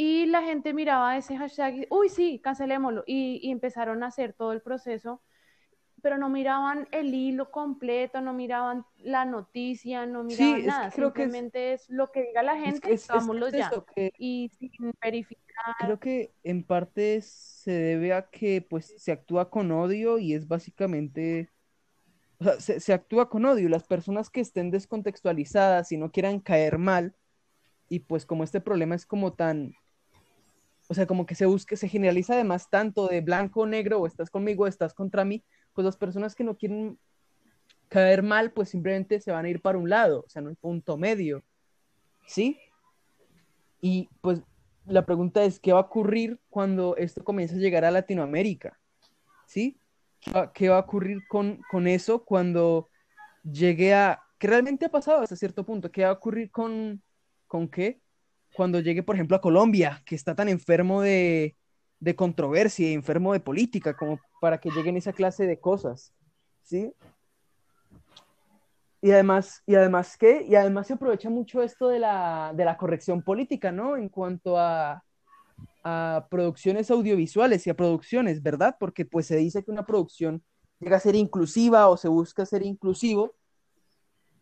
[0.02, 4.32] y la gente miraba ese hashtag, y, uy, sí, cancelémoslo, y, y, empezaron a hacer
[4.32, 5.20] todo el proceso,
[6.00, 10.94] pero no miraban el hilo completo, no miraban la noticia, no miraban sí, nada, es
[10.94, 14.10] creo simplemente que es, es, lo que diga la gente, es, es, ya, que...
[14.16, 15.76] y sin verificar.
[15.78, 20.48] Creo que en parte se debe a que pues se actúa con odio y es
[20.48, 21.50] básicamente
[22.38, 23.68] o sea, se, se, actúa con odio.
[23.68, 27.14] Las personas que estén descontextualizadas y no quieran caer mal,
[27.90, 29.74] y pues como este problema es como tan,
[30.90, 34.08] o sea, como que se busque, se generaliza además tanto de blanco o negro, o
[34.08, 36.98] estás conmigo, o estás contra mí, pues las personas que no quieren
[37.88, 40.56] caer mal, pues simplemente se van a ir para un lado, o sea, no hay
[40.56, 41.44] punto medio,
[42.26, 42.58] ¿sí?
[43.80, 44.42] Y pues
[44.84, 48.76] la pregunta es, ¿qué va a ocurrir cuando esto comience a llegar a Latinoamérica?
[49.46, 49.78] ¿Sí?
[50.20, 52.88] ¿Qué va, qué va a ocurrir con, con, eso cuando
[53.44, 54.20] llegue a...
[54.40, 55.92] que realmente ha pasado hasta cierto punto?
[55.92, 57.00] ¿Qué va a ocurrir con...
[57.46, 58.00] con qué?
[58.54, 61.56] Cuando llegue, por ejemplo, a Colombia, que está tan enfermo de,
[61.98, 66.12] de controversia, enfermo de política, como para que lleguen esa clase de cosas.
[66.62, 66.92] ¿Sí?
[69.02, 70.44] Y además, y además, ¿qué?
[70.46, 73.96] Y además se aprovecha mucho esto de la, de la corrección política, ¿no?
[73.96, 75.02] En cuanto a,
[75.82, 78.76] a producciones audiovisuales y a producciones, ¿verdad?
[78.78, 80.42] Porque pues se dice que una producción
[80.80, 83.34] llega a ser inclusiva o se busca ser inclusivo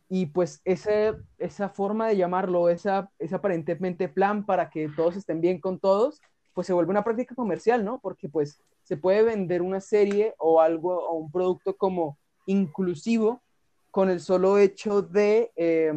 [0.09, 5.61] y pues esa forma de llamarlo, esa, ese aparentemente plan para que todos estén bien
[5.61, 6.23] con todos,
[6.55, 8.01] pues se vuelve una práctica comercial, ¿no?
[8.01, 13.43] Porque pues se puede vender una serie o algo o un producto como inclusivo
[13.91, 15.93] con el solo hecho de eh,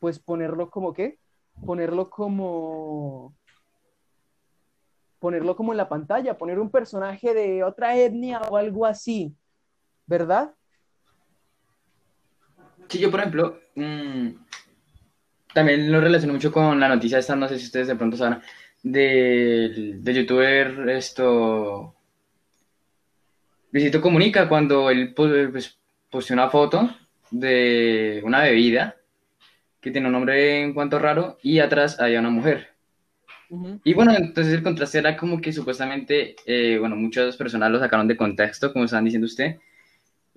[0.00, 1.18] pues ponerlo como qué?
[1.64, 3.34] Ponerlo como
[5.18, 9.34] ponerlo como en la pantalla, poner un personaje de otra etnia o algo así,
[10.06, 10.54] ¿verdad?
[12.88, 14.28] Sí, yo por ejemplo, mmm,
[15.52, 18.40] también lo relaciono mucho con la noticia esta, no sé si ustedes de pronto saben,
[18.82, 21.92] del de youtuber esto...
[23.72, 25.78] Luisito Comunica cuando él pues,
[26.08, 26.88] posteó una foto
[27.30, 28.96] de una bebida
[29.80, 32.70] que tiene un nombre en cuanto raro y atrás había una mujer.
[33.50, 33.80] Uh -huh.
[33.84, 38.08] Y bueno, entonces el contraste era como que supuestamente, eh, bueno, muchas personas lo sacaron
[38.08, 39.56] de contexto, como estaban diciendo usted,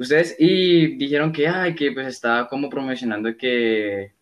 [0.03, 4.13] ustedes, y dijeron que, ay, que pues estaba como promocionando que,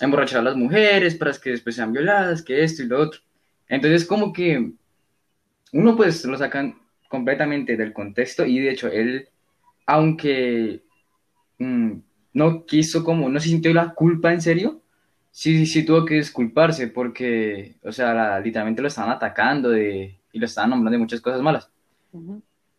[0.00, 3.20] emborrachar a las mujeres para que después sean violadas, que esto y lo otro.
[3.68, 4.72] Entonces, como que
[5.72, 9.28] uno pues lo sacan completamente del contexto y de hecho él,
[9.86, 10.82] aunque
[11.58, 11.92] mm,
[12.32, 14.82] no quiso como, no sintió la culpa en serio,
[15.30, 20.46] sí, sí tuvo que disculparse porque, o sea, literalmente lo estaban atacando de, y lo
[20.46, 21.70] estaban nombrando de muchas cosas malas.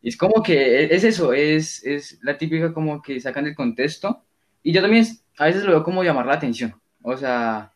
[0.05, 3.55] Y es como que e, es eso, es, es la típica como que sacan del
[3.55, 4.21] contexto.
[4.61, 5.03] Y yo también
[5.39, 6.79] a veces lo veo como llamar la atención.
[7.01, 7.73] O sea,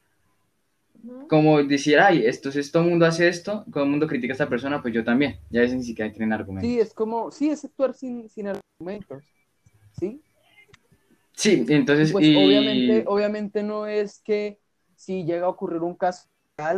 [1.28, 4.36] como decir, ay, esto, si todo el mundo hace esto, todo el mundo critica a
[4.36, 5.40] esta persona, pues yo también.
[5.50, 6.70] Ya veces ni siquiera tienen argumentos.
[6.70, 9.24] Sí, es como, sí, es actuar sin, sin argumentos.
[10.00, 10.22] ¿Sí?
[11.34, 12.12] Sí, entonces.
[12.12, 14.60] Pues obviamente, obviamente no es que
[14.96, 16.28] si llega a ocurrir un caso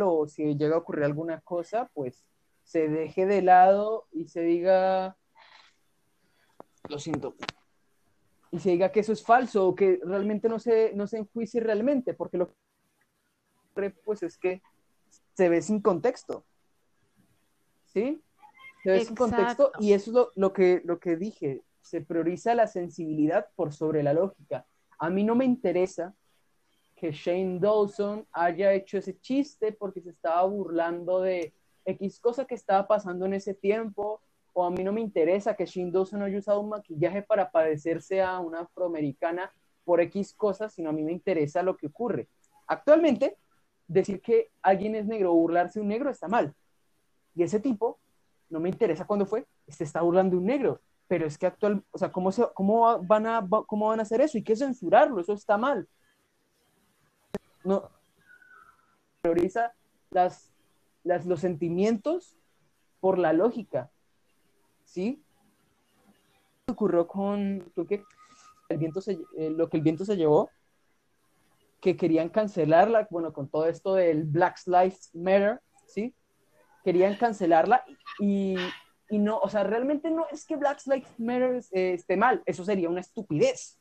[0.06, 2.24] o si llega a ocurrir alguna cosa, pues
[2.64, 5.18] se deje de lado y se diga,
[6.90, 7.36] lo siento,
[8.52, 11.62] y se diga que eso es falso o que realmente no se, no se enjuicie
[11.62, 12.54] realmente, porque lo
[13.76, 14.62] que pues es que
[15.34, 16.44] se ve sin contexto.
[17.86, 18.22] ¿Sí?
[18.84, 22.54] Se ve sin contexto y eso es lo, lo, que, lo que dije, se prioriza
[22.54, 24.66] la sensibilidad por sobre la lógica.
[25.00, 26.14] A mí no me interesa
[26.96, 31.54] que Shane Dawson haya hecho ese chiste porque se estaba burlando de
[31.86, 34.22] X cosa que estaba pasando en ese tiempo,
[34.54, 38.22] o a mí no me interesa que Shane Dawson haya usado un maquillaje para parecerse
[38.22, 39.52] a una afroamericana
[39.84, 42.28] por X cosas, sino a mí me interesa lo que ocurre.
[42.68, 43.38] Actualmente,
[43.88, 46.54] decir que alguien es negro o burlarse de un negro está mal.
[47.36, 48.00] Y ese tipo,
[48.50, 50.82] no me interesa cuándo fue, se está burlando de un negro
[51.12, 54.38] pero es que actual, o sea, ¿cómo, cómo, van a, ¿cómo van a hacer eso?
[54.38, 55.20] ¿Y qué censurarlo?
[55.20, 55.86] Eso está mal.
[57.66, 57.90] No,
[59.20, 59.74] prioriza
[60.10, 60.54] las,
[61.04, 62.38] las, los sentimientos
[63.02, 63.92] por la lógica,
[64.92, 65.24] ¿sí?
[66.68, 68.04] ocurrió con, que
[68.70, 70.50] el viento se, eh, lo que el viento se llevó,
[71.80, 76.14] que querían cancelarla, bueno, con todo esto del Black Lives Matter, ¿sí?
[76.84, 77.84] Querían cancelarla
[78.20, 78.56] y,
[79.10, 82.64] y no, o sea, realmente no es que Black Lives Matter eh, esté mal, eso
[82.64, 83.80] sería una estupidez,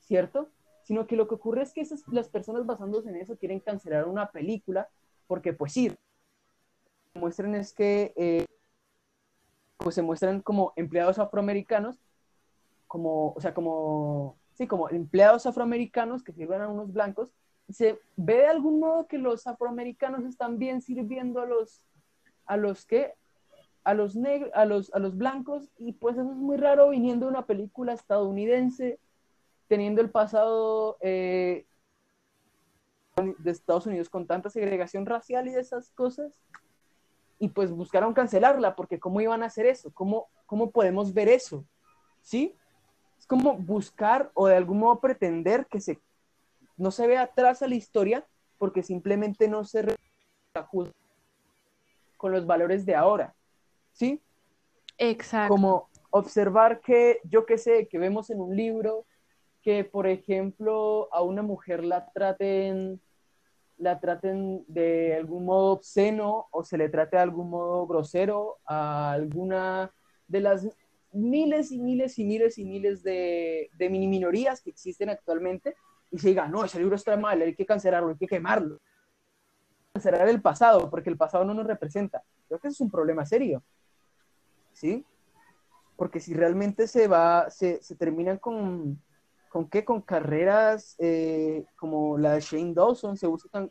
[0.00, 0.48] ¿cierto?
[0.84, 4.06] Sino que lo que ocurre es que esas, las personas basándose en eso quieren cancelar
[4.06, 4.88] una película,
[5.26, 5.92] porque pues sí,
[7.14, 8.46] muestran es que eh,
[9.80, 11.98] pues se muestran como empleados afroamericanos,
[12.86, 17.32] como, o sea, como, sí, como empleados afroamericanos que sirven a unos blancos,
[17.70, 21.86] se ve de algún modo que los afroamericanos están bien sirviendo a los,
[22.46, 23.14] a los que,
[23.84, 27.26] a los, negros, a los, a los blancos, y pues eso es muy raro viniendo
[27.26, 28.98] de una película estadounidense,
[29.68, 31.64] teniendo el pasado eh,
[33.38, 36.38] de Estados Unidos con tanta segregación racial y de esas cosas,
[37.40, 39.90] y pues buscaron cancelarla, porque ¿cómo iban a hacer eso?
[39.92, 41.64] ¿Cómo, cómo podemos ver eso?
[42.20, 42.54] ¿Sí?
[43.18, 45.98] Es como buscar o de algún modo pretender que se,
[46.76, 48.26] no se vea atrás a la historia,
[48.58, 49.96] porque simplemente no se
[52.18, 53.34] con los valores de ahora.
[53.92, 54.20] ¿sí?
[54.98, 55.54] Exacto.
[55.54, 59.06] Como observar que, yo qué sé, que vemos en un libro
[59.62, 63.00] que, por ejemplo, a una mujer la traten,
[63.80, 69.12] la traten de algún modo obsceno o se le trate de algún modo grosero a
[69.12, 69.92] alguna
[70.28, 70.68] de las
[71.12, 75.74] miles y miles y miles y miles de, mini minorías que existen actualmente
[76.10, 78.80] y se diga, no, ese libro está mal, hay que cancelarlo, hay que quemarlo.
[79.94, 82.22] Cancelar el pasado, porque el pasado no nos representa.
[82.48, 83.62] Creo que es un problema serio.
[84.72, 85.04] ¿sí?
[85.96, 89.00] Porque si realmente se va, se, se terminan con,
[89.50, 89.84] ¿con qué?
[89.84, 93.68] Con carreras eh, como la de Shane Dawson, se busca,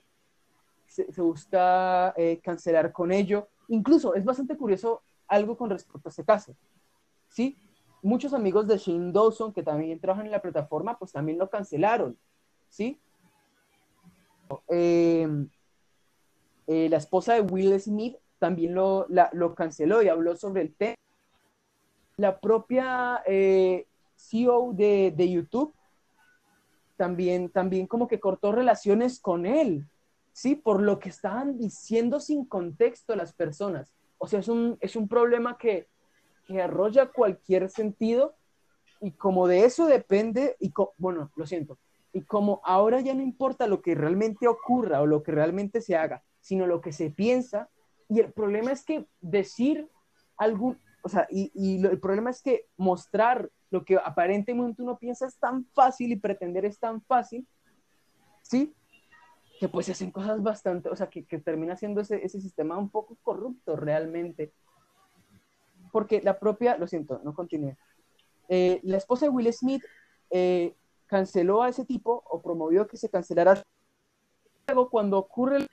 [0.85, 3.47] se, se busca eh, cancelar con ello.
[3.69, 6.55] Incluso es bastante curioso algo con respecto a ese caso,
[7.29, 7.57] ¿sí?
[8.01, 12.17] Muchos amigos de Shane Dawson que también trabajan en la plataforma, pues también lo cancelaron,
[12.67, 12.99] ¿sí?
[14.67, 15.27] Eh,
[16.67, 20.95] la esposa de Will Smith también lo, lo canceló y habló sobre el tema.
[22.17, 23.21] La propia
[24.19, 25.73] CEO de, de, YouTube
[26.97, 29.87] también, también como que cortó relaciones con él,
[30.33, 30.55] ¿sí?
[30.55, 33.95] Por lo que estaban diciendo sin contexto las personas.
[34.17, 35.87] O sea, es un, es un problema que,
[36.45, 38.35] que arrolla cualquier sentido
[38.99, 41.77] y como de eso depende, y bueno, lo siento,
[42.11, 45.95] y como ahora ya no importa lo que realmente ocurra o lo que realmente se
[45.95, 47.69] haga, sino lo que se piensa,
[48.09, 49.87] y el problema es que decir
[50.35, 55.27] algún, o sea, y, y el problema es que mostrar lo que aparentemente uno piensa
[55.27, 57.47] es tan fácil y pretender es tan fácil,
[58.41, 58.73] ¿sí?
[59.59, 62.77] Que pues se hacen cosas bastante, o sea, que, que termina siendo ese, ese sistema
[62.77, 64.53] un poco corrupto realmente.
[65.91, 67.75] Porque la propia, lo siento, no continúe.
[68.47, 69.83] Eh, la esposa de Will Smith
[70.31, 73.63] eh, canceló a ese tipo o promovió que se cancelara
[74.91, 75.67] cuando ocurre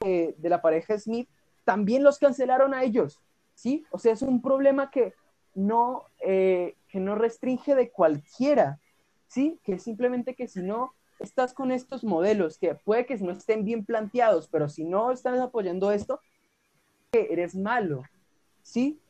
[0.00, 1.28] el de la pareja Smith,
[1.64, 3.20] también los cancelaron a ellos,
[3.54, 3.84] ¿sí?
[3.90, 5.14] O sea, es un problema que
[5.56, 8.78] no, eh, que no restringe de cualquiera,
[9.26, 9.58] ¿sí?
[9.64, 13.84] Que simplemente que si no estás con estos modelos, que puede que no estén bien
[13.84, 16.20] planteados, pero si no estás apoyando esto,
[17.10, 18.02] eres malo,
[18.62, 19.00] ¿sí?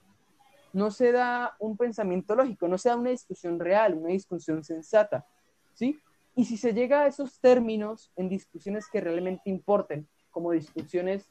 [0.73, 5.27] No se da un pensamiento lógico, no se da una discusión real, una discusión sensata,
[5.75, 5.99] ¿sí?
[6.37, 11.29] Y si se llega a esos términos en discusiones que realmente importen, como discusiones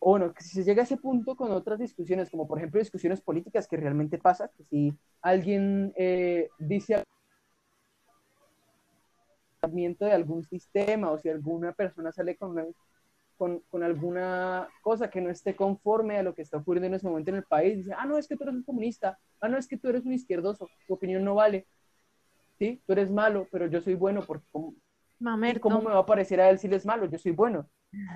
[0.00, 2.78] o bueno, que si se llega a ese punto con otras discusiones, como por ejemplo
[2.78, 7.02] discusiones políticas que realmente pasa, que si alguien eh, dice
[9.60, 12.56] de algún sistema o si alguna persona sale con,
[13.36, 17.08] con, con, alguna cosa que no esté conforme a lo que está ocurriendo en ese
[17.08, 19.58] momento en el país, dice, ah, no, es que tú eres un comunista, ah, no,
[19.58, 21.66] es que tú eres un izquierdoso, tu opinión no vale,
[22.58, 22.80] ¿sí?
[22.86, 24.46] Tú eres malo, pero yo soy bueno porque...
[24.52, 24.74] ¿cómo,
[25.60, 27.06] ¿cómo me va a parecer a él si él es malo?
[27.06, 27.68] Yo soy bueno.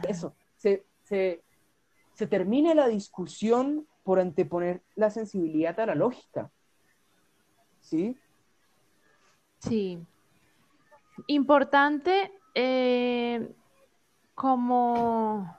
[0.09, 1.43] Eso, se, se,
[2.15, 6.51] se termina la discusión por anteponer la sensibilidad a la lógica.
[7.81, 8.17] ¿Sí?
[9.59, 9.99] Sí.
[11.27, 13.55] Importante eh,
[14.35, 15.57] como,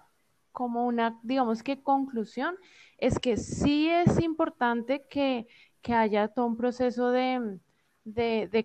[0.51, 2.55] como una, digamos que conclusión,
[2.97, 5.47] es que sí es importante que,
[5.89, 7.59] haya todo un proceso de,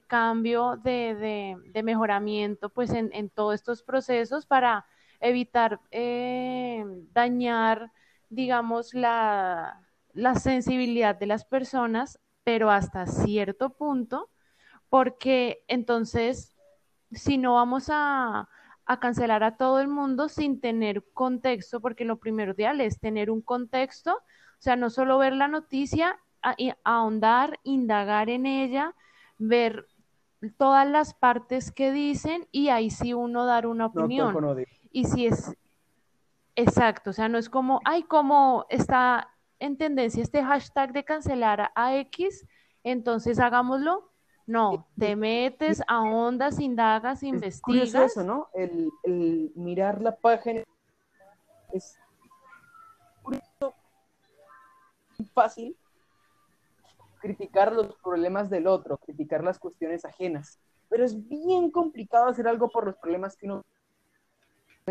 [0.06, 4.86] cambio, de, mejoramiento, pues en, en todos estos procesos para
[5.20, 7.92] evitar eh, dañar,
[8.28, 9.84] digamos, la,
[10.40, 14.30] sensibilidad de las personas, pero hasta cierto punto,
[14.88, 16.56] porque entonces,
[17.12, 18.48] si no vamos a,
[19.00, 24.12] cancelar a todo el mundo sin tener contexto, porque lo primordial es tener un contexto,
[24.14, 26.18] o sea, no solo ver la noticia,
[26.84, 28.94] ahondar, indagar en ella,
[29.36, 29.86] ver
[30.56, 34.34] todas las partes que dicen y ahí sí uno dar una opinión.
[34.90, 35.56] Y si es
[36.56, 41.70] exacto, o sea, no es como, ay, como está en tendencia este hashtag de cancelar
[41.74, 42.46] a X,
[42.84, 44.10] entonces hagámoslo.
[44.46, 47.94] No, te metes a ondas, indagas, investigas.
[47.94, 48.48] Es eso, ¿no?
[48.54, 50.64] El, el mirar la página
[51.70, 51.98] es
[55.34, 55.76] fácil
[57.20, 60.58] criticar los problemas del otro, criticar las cuestiones ajenas,
[60.88, 63.62] pero es bien complicado hacer algo por los problemas que uno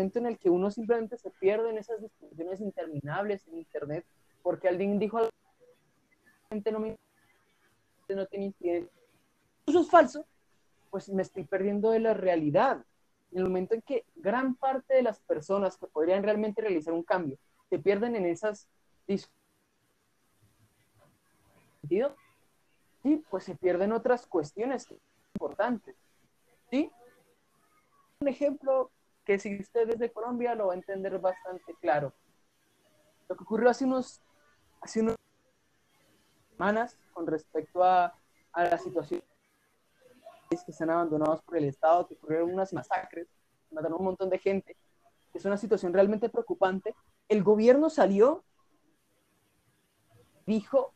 [0.00, 4.04] en el que uno simplemente se pierde en esas discusiones interminables en internet
[4.42, 5.30] porque alguien dijo algo
[6.72, 6.96] no me
[8.08, 8.54] no tiene
[9.66, 10.24] Eso es falso,
[10.90, 12.84] pues me estoy perdiendo de la realidad.
[13.30, 17.02] En el momento en que gran parte de las personas que podrían realmente realizar un
[17.02, 17.36] cambio
[17.68, 18.66] se pierden en esas
[19.06, 19.36] discusiones,
[23.02, 24.86] sí, pues se pierden otras cuestiones
[25.34, 25.96] importantes.
[26.70, 26.90] ¿Sí?
[28.20, 28.90] Un ejemplo
[29.28, 32.14] que si usted es de Colombia lo va a entender bastante claro.
[33.28, 34.22] Lo que ocurrió hace unos,
[34.80, 35.16] hace unos
[36.52, 38.18] semanas con respecto a,
[38.52, 39.22] a la situación
[40.48, 43.28] que están abandonados por el Estado, que ocurrieron unas masacres,
[43.70, 44.78] mataron un montón de gente,
[45.34, 46.94] es una situación realmente preocupante.
[47.28, 48.42] El gobierno salió,
[50.46, 50.94] dijo,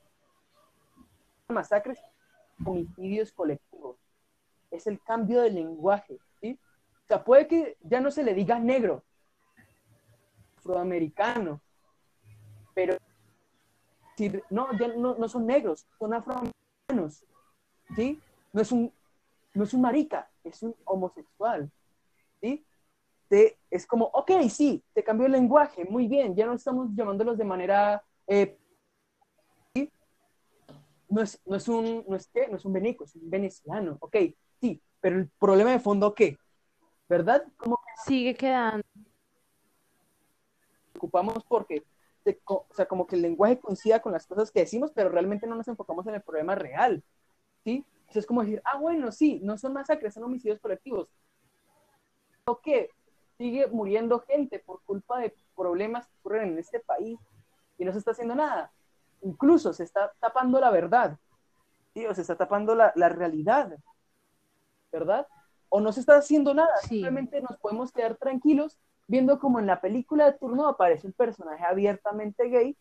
[1.49, 2.01] masacres,
[2.65, 3.99] homicidios colectivos.
[4.71, 6.19] Es el cambio de lenguaje
[7.09, 9.03] sea, puede que ya no se le diga negro,
[10.59, 11.61] afroamericano,
[12.75, 12.97] pero
[14.51, 17.25] no, ya no, no son negros, son afroamericanos,
[17.97, 18.21] ¿sí?
[18.53, 18.93] No es un,
[19.55, 21.71] no es un marica, es un homosexual,
[22.41, 22.65] ¿sí?
[23.71, 27.45] es como, ok, sí, te cambió el lenguaje, muy bien, ya no estamos llamándolos de
[27.45, 28.59] manera, eh,
[29.75, 29.91] ¿sí?
[31.09, 34.17] no, es, no, es un, no, es, no es un venico, es un venezolano, ok,
[34.61, 36.37] sí, pero el problema de fondo, ¿qué?
[37.13, 37.45] ¿Verdad?
[37.59, 38.83] Como Sigue quedando.
[40.97, 41.85] Ocupamos porque,
[42.47, 45.55] o sea, como que el lenguaje coincida con las cosas que decimos, pero realmente no
[45.55, 47.05] nos enfocamos en el problema real,
[47.65, 47.85] ¿sí?
[48.09, 51.09] es como decir, ah, bueno, sí, no son masacres, son homicidios colectivos.
[52.47, 52.89] ¿O qué?
[53.37, 57.19] Sigue muriendo gente por culpa de problemas que ocurren en este país
[57.77, 58.73] y no se está haciendo nada.
[59.21, 61.19] Incluso se está tapando la verdad,
[61.93, 62.07] ¿sí?
[62.07, 63.77] O se está tapando la, la realidad,
[64.91, 65.27] ¿verdad?
[65.75, 69.81] O no se está haciendo nada, simplemente nos podemos quedar tranquilos viendo como en la
[69.81, 72.77] película de turno aparece un personaje abiertamente gay,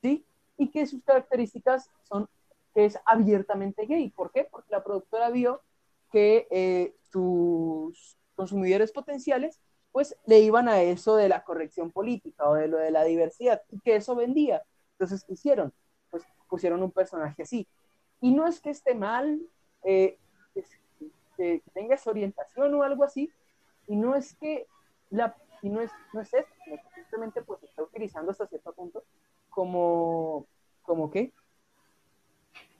[0.00, 0.24] ¿sí?
[0.56, 2.28] Y que sus características son
[2.72, 4.10] que es abiertamente gay.
[4.10, 4.46] ¿Por qué?
[4.48, 5.60] Porque la productora vio
[6.12, 9.58] que eh, sus consumidores potenciales
[9.90, 13.60] pues le iban a eso de la corrección política o de lo de la diversidad
[13.72, 14.62] y que eso vendía.
[14.92, 15.72] Entonces, ¿qué hicieron?
[16.10, 17.66] Pues pusieron un personaje así.
[18.20, 19.40] Y no es que esté mal,
[19.82, 20.20] eh,
[21.36, 23.30] que tenga esa orientación o algo así,
[23.88, 24.66] Y no es que
[25.10, 28.72] la, y no es, no es eso, sino que simplemente pues está utilizando hasta cierto
[28.72, 29.04] punto
[29.48, 30.46] como,
[30.82, 31.32] como qué,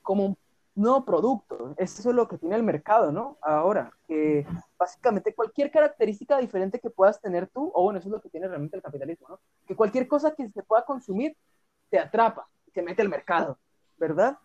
[0.02, 0.36] como un
[0.74, 1.74] nuevo producto.
[1.78, 3.38] Eso es lo que tiene el mercado, ¿no?
[3.40, 4.46] Ahora, que
[4.78, 8.48] básicamente cualquier característica diferente que puedas tener tú, o bueno, eso es lo que tiene
[8.48, 9.40] realmente el capitalismo, ¿no?
[9.66, 11.36] Que cualquier cosa que se pueda consumir
[11.88, 13.58] te atrapa, te mete al mercado,
[13.96, 14.38] ¿verdad?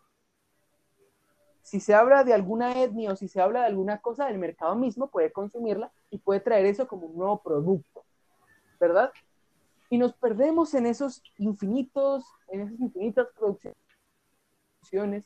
[1.61, 4.75] Si se habla de alguna etnia o si se habla de alguna cosa, el mercado
[4.75, 8.03] mismo puede consumirla y puede traer eso como un nuevo producto,
[8.79, 9.11] ¿verdad?
[9.89, 15.25] Y nos perdemos en esos infinitos, en esas infinitas producciones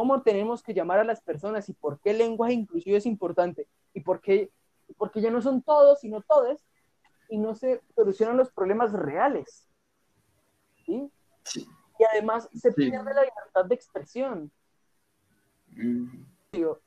[0.00, 3.68] cómo tenemos que llamar a las personas y por qué el lenguaje inclusivo es importante
[3.92, 4.50] y por qué,
[4.96, 6.64] porque ya no son todos, sino todos,
[7.28, 9.68] y no se solucionan los problemas reales.
[10.86, 11.12] ¿sí?
[11.54, 14.50] Y además se pierde la libertad de expresión.
[15.76, 16.24] Mm.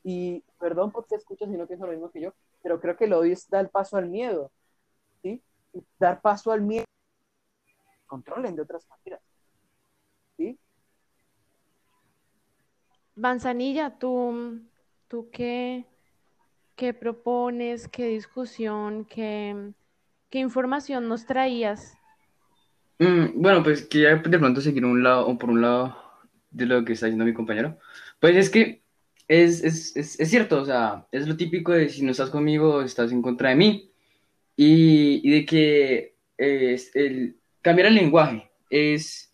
[0.03, 3.05] Y perdón por te escucho si no pienso lo mismo que yo, pero creo que
[3.05, 4.51] el odio es dar paso al miedo.
[5.21, 5.41] ¿sí?
[5.99, 6.85] dar paso al miedo.
[8.07, 9.21] Controlen de otras maneras.
[10.37, 10.59] ¿sí?
[13.15, 14.61] Manzanilla, ¿tú,
[15.07, 15.85] tú qué,
[16.75, 17.87] qué propones?
[17.87, 19.05] ¿Qué discusión?
[19.05, 19.71] ¿Qué,
[20.29, 21.97] qué información nos traías?
[22.99, 26.02] Mm, bueno, pues quería de pronto seguir un lado, o por un lado
[26.53, 27.77] de lo que está diciendo mi compañero.
[28.19, 28.83] Pues es que
[29.27, 33.11] es, es, es, cierto, o sea, es lo típico de si no estás conmigo, estás
[33.11, 33.91] en contra de mí.
[34.55, 39.33] Y, y de que es el, cambiar el lenguaje es,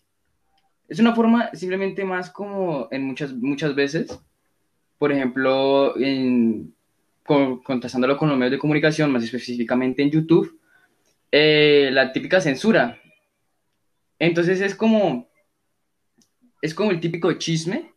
[0.88, 4.18] es una forma simplemente más como en muchas, muchas veces,
[4.98, 6.74] por ejemplo, en,
[7.26, 10.60] con, contrastándolo con los medios de comunicación, más específicamente en YouTube,
[11.32, 13.00] eh, la típica censura.
[14.18, 15.29] Entonces es como,
[16.62, 17.94] es como el típico chisme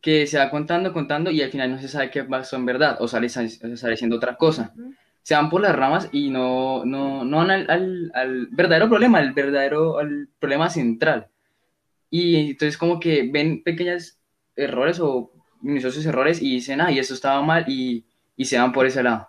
[0.00, 2.96] que se va contando, contando y al final no se sabe qué pasó en verdad
[3.00, 4.72] o sale, sale siendo otra cosa.
[5.22, 9.18] Se van por las ramas y no, no, no van al, al, al verdadero problema,
[9.18, 11.28] al verdadero al problema central.
[12.10, 14.18] Y entonces como que ven pequeños
[14.54, 18.06] errores o minuciosos errores y dicen, ah, y eso estaba mal y,
[18.36, 19.28] y se van por ese lado.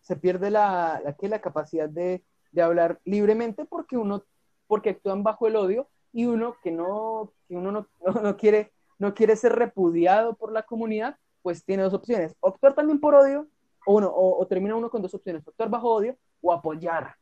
[0.00, 4.24] Se pierde la, la, la capacidad de, de, hablar libremente porque uno,
[4.66, 7.72] porque actúan bajo el odio y uno que no, que uno
[8.06, 12.48] no, no, quiere, no quiere ser repudiado por la comunidad, pues tiene dos opciones, o
[12.48, 13.48] actuar también por odio,
[13.84, 17.16] o, uno, o, termina uno con dos opciones, actuar bajo odio o apoyar.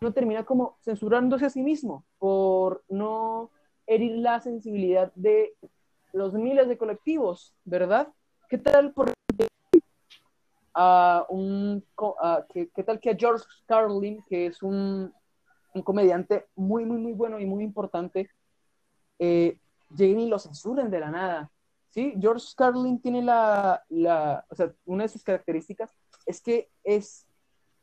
[0.00, 3.50] Uno termina como censurándose a sí mismo por no
[3.86, 5.54] herir la sensibilidad de
[6.12, 8.08] los miles de colectivos, ¿verdad?
[8.48, 8.92] ¿Qué tal
[10.74, 11.84] a un
[12.52, 15.12] ¿qué, tal que a George Carlin, que es un,
[15.74, 18.30] un, comediante muy, muy, muy bueno y muy importante,
[19.18, 19.58] eh,
[19.98, 21.50] y lo censuren de la nada?
[21.90, 22.14] ¿Sí?
[22.18, 25.94] George Carlin tiene la, la, o sea, una de sus características
[26.24, 27.26] es que es,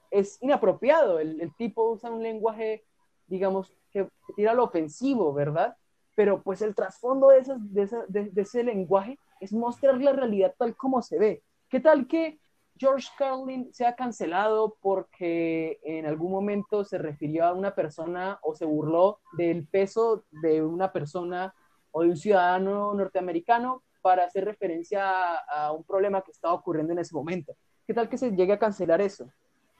[0.10, 2.86] es inapropiado, el, el tipo usa un lenguaje,
[3.28, 5.78] digamos, que, tira lo ofensivo, ¿verdad?
[6.20, 11.02] pero pues el trasfondo de, de, de, ese lenguaje es mostrar la realidad tal como
[11.02, 11.44] se ve.
[11.70, 12.42] ¿Qué tal que
[12.80, 18.66] George Carlin sea cancelado porque en algún momento se refirió a una persona o se
[18.66, 21.54] burló del peso de una persona
[21.92, 26.94] o de un ciudadano norteamericano para hacer referencia a, a un problema que estaba ocurriendo
[26.94, 27.54] en ese momento?
[27.86, 29.30] ¿Qué tal que se llegue a cancelar eso?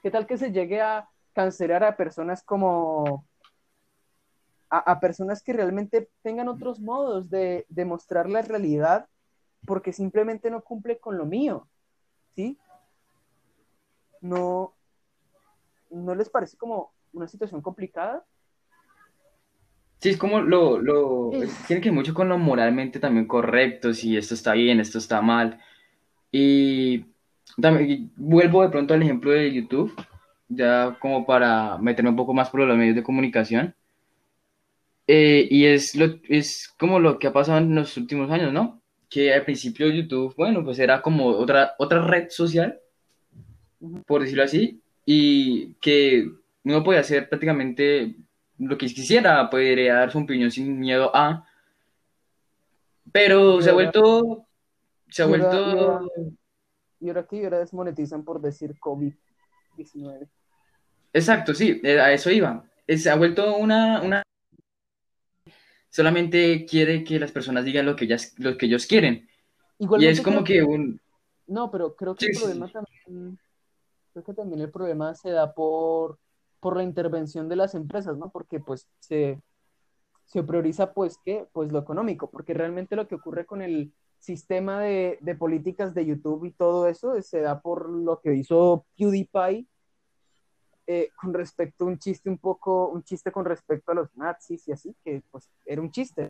[0.04, 3.26] ¿Qué tal que se llegue a cancelar a personas como
[4.70, 9.08] a, personas que realmente tengan otros modos de, de, mostrar la realidad
[9.66, 11.68] porque simplemente no cumple con lo mío,
[12.36, 12.58] ¿sí?
[14.22, 14.74] No,
[15.90, 18.26] ¿no les parece como una situación complicada?
[20.00, 21.32] Sí, es como lo, lo
[21.68, 25.22] tiene que ver mucho con lo moralmente también correcto, si esto está bien, esto está
[25.22, 25.60] mal.
[26.32, 27.06] Y
[27.62, 29.94] también vuelvo de pronto al ejemplo de YouTube,
[30.48, 33.76] ya como para meterme un poco más por los medios de comunicación.
[35.08, 38.82] Eh, y es, lo, es como lo que ha pasado en los últimos años, ¿no?
[39.10, 42.80] Que al principio YouTube, bueno, pues era como otra, otra red social,
[44.06, 46.30] por decirlo así, y que
[46.64, 48.16] uno podía hacer prácticamente
[48.58, 51.48] lo que quisiera, podría dar su opinión sin miedo a,
[53.12, 54.46] pero se ha vuelto,
[55.10, 56.08] se ha vuelto...
[57.02, 60.28] Y ahora aquí ahora desmonetizan por decir COVID-19.
[61.14, 62.66] Exacto, sí, eh, a eso iba.
[62.88, 64.22] Se ha vuelto una, una
[65.90, 69.28] solamente quiere que las personas digan lo que, ellas, lo que ellos quieren.
[69.80, 71.00] y es como que, un...
[71.48, 73.40] No, pero creo que el problema también...
[74.24, 76.20] Creo que también el problema se da por,
[76.60, 78.30] por la intervención de las empresas, ¿no?
[78.30, 79.42] Porque pues se,
[80.26, 84.82] se prioriza pues qué, pues lo económico, porque realmente lo que ocurre con el, sistema
[84.82, 89.66] de, de, políticas de YouTube y todo eso se da por lo que hizo PewDiePie
[90.88, 94.68] eh, con respecto a un chiste un poco, un chiste con respecto a los nazis
[94.68, 96.30] y así, que pues era un chiste.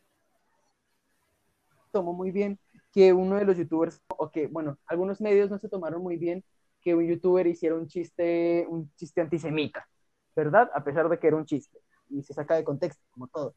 [1.92, 2.60] Tomó muy bien
[2.92, 6.44] que uno de los youtubers, o que, bueno, algunos medios no se tomaron muy bien
[6.94, 9.88] un youtuber hiciera un chiste, un chiste antisemita,
[10.36, 10.70] ¿verdad?
[10.74, 11.80] A pesar de que era un chiste
[12.10, 13.56] y se saca de contexto, como todo.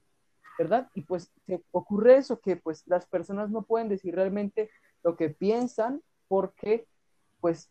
[0.59, 0.91] ¿verdad?
[0.95, 4.71] Y pues se ocurre eso, que pues las personas no pueden decir realmente
[5.03, 6.87] lo que piensan porque
[7.41, 7.71] pues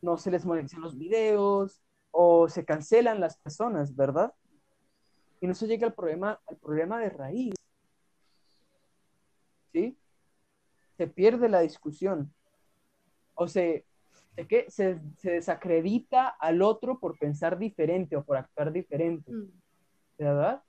[0.00, 4.32] no se les monetizan los videos o se cancelan las personas, ¿verdad?
[5.40, 7.54] Y no se llega al problema, al problema de raíz.
[9.72, 9.96] ¿Sí?
[10.96, 12.32] Se pierde la discusión.
[13.34, 13.86] O se,
[14.46, 19.32] que se, se desacredita al otro por pensar diferente o por actuar diferente.
[19.32, 19.50] Mm.
[20.18, 20.62] ¿Verdad?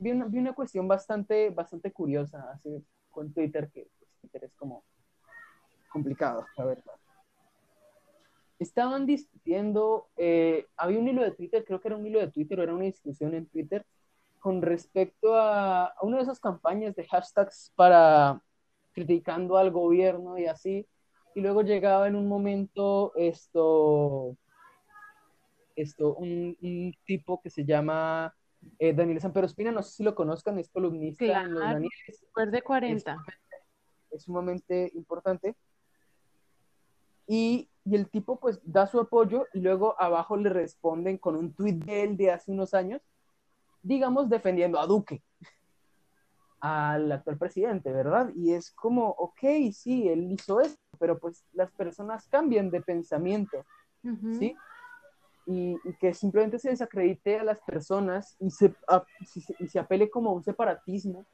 [0.00, 4.84] vi una, cuestión bastante, bastante curiosa así, con Twitter, que pues, Twitter es como
[5.90, 6.94] complicado, la verdad.
[8.58, 12.58] Estaban discutiendo, eh, había un hilo de Twitter, creo que era un hilo de Twitter
[12.58, 13.86] o era una discusión en Twitter
[14.40, 18.42] con respecto a, a una de esas campañas de hashtags para
[18.92, 20.86] criticando al gobierno y así,
[21.34, 24.36] y luego llegaba en un momento esto,
[25.76, 28.34] esto un, un tipo que se llama
[28.78, 32.26] eh, Daniel Sampero Espina, no sé si lo conozcan, es columnista en los Danieles.
[32.50, 33.16] de 40.
[34.10, 35.56] Es, sumamente importante.
[37.26, 41.52] Y, y, el tipo pues da su apoyo y luego abajo le responden con un
[41.52, 43.02] tuit de él de hace unos años,
[43.82, 45.22] digamos defendiendo a Duque,
[46.60, 48.30] al actual presidente, ¿verdad?
[48.34, 49.40] Y es como, ok,
[49.72, 53.64] sí, él hizo esto, pero pues las personas cambian de pensamiento,
[54.38, 54.56] ¿sí?
[55.48, 58.74] y, que simplemente se desacredite a las personas y se,
[59.58, 61.24] y se apele como a un separatismo,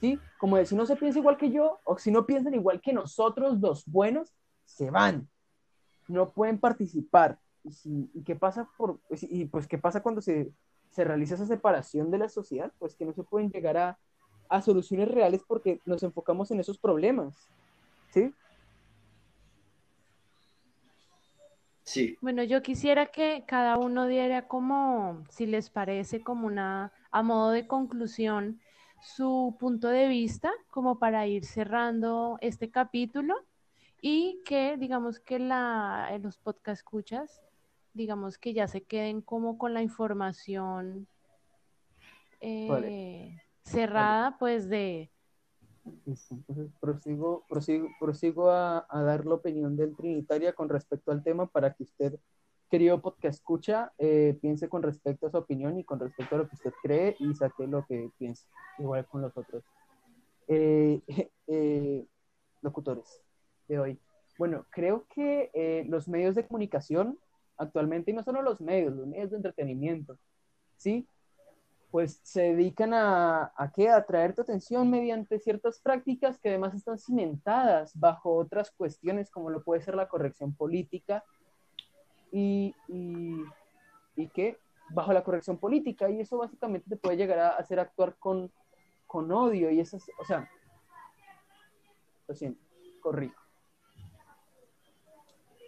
[0.00, 0.20] ¿sí?
[0.38, 2.92] Como de si no se piensa igual que yo o si no piensan igual que
[2.92, 4.32] nosotros, los buenos,
[4.64, 5.28] se van,
[6.06, 7.40] no pueden participar.
[7.64, 10.52] ¿Y, y qué pasa por, y pues qué pasa cuando se,
[10.90, 12.72] se realiza esa separación de la sociedad?
[12.78, 13.98] Pues que no se pueden llegar a,
[14.48, 17.48] a soluciones reales porque nos enfocamos en esos problemas,
[18.10, 18.32] ¿sí?
[22.20, 27.50] Bueno, yo quisiera que cada uno diera como, si les parece, como una, a modo
[27.50, 28.60] de conclusión,
[29.00, 33.34] su punto de vista, como para ir cerrando este capítulo
[34.00, 37.40] y que, digamos, que la, en los podcast escuchas,
[37.94, 41.06] digamos, que ya se queden como con la información
[42.40, 45.10] eh, cerrada, pues, de
[46.06, 51.46] entonces prosigo, prosigo, prosigo a, a, dar la opinión del Trinitaria con respecto al tema
[51.46, 52.18] para que usted,
[52.70, 56.48] querido podcast escucha, eh, piense con respecto a su opinión y con respecto a lo
[56.48, 58.46] que usted cree y saque lo que piensa,
[58.78, 59.62] igual con los otros
[60.48, 61.00] eh,
[61.46, 62.06] eh,
[62.62, 63.22] locutores
[63.68, 64.00] de hoy.
[64.38, 67.18] Bueno, creo que los medios de comunicación
[67.56, 70.18] actualmente, y no solo los medios, los medios de entretenimiento,
[70.76, 71.08] ¿sí?
[71.96, 73.88] Pues se dedican a, a, ¿qué?
[73.88, 79.48] a atraer tu atención mediante ciertas prácticas que además están cimentadas bajo otras cuestiones como
[79.48, 81.24] lo puede ser la corrección política
[82.30, 83.42] y, y,
[84.14, 84.58] y que
[84.90, 88.52] bajo la corrección política y eso básicamente te puede llegar a hacer actuar con,
[89.06, 90.50] con odio y eso, o sea,
[92.28, 92.60] lo siento,
[93.00, 93.45] corrijo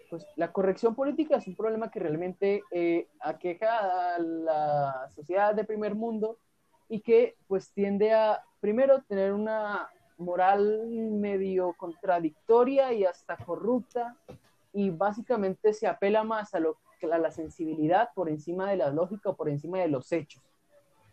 [0.08, 5.64] pues la corrección política es un problema que realmente eh, aqueja a la sociedad de
[5.64, 6.38] primer mundo
[6.88, 14.16] y que pues tiende a, primero, tener una moral medio contradictoria y hasta corrupta
[14.72, 19.30] y básicamente se apela más a, lo, a la sensibilidad por encima de la lógica
[19.30, 20.42] o por encima de los hechos.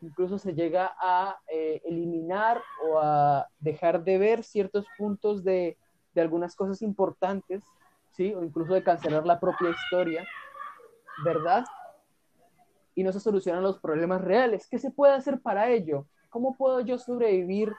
[0.02, 5.78] Incluso se llega a eh, eliminar o a dejar de ver ciertos puntos de,
[6.14, 7.64] de algunas cosas importantes
[8.16, 8.34] ¿sí?
[8.34, 10.26] O incluso de cancelar la propia historia,
[11.24, 11.66] ¿verdad?
[12.96, 14.68] Y no se solucionan los problemas reales.
[14.70, 16.08] ¿Qué se puede hacer para ello?
[16.30, 17.74] ¿Cómo puedo yo sobrevivir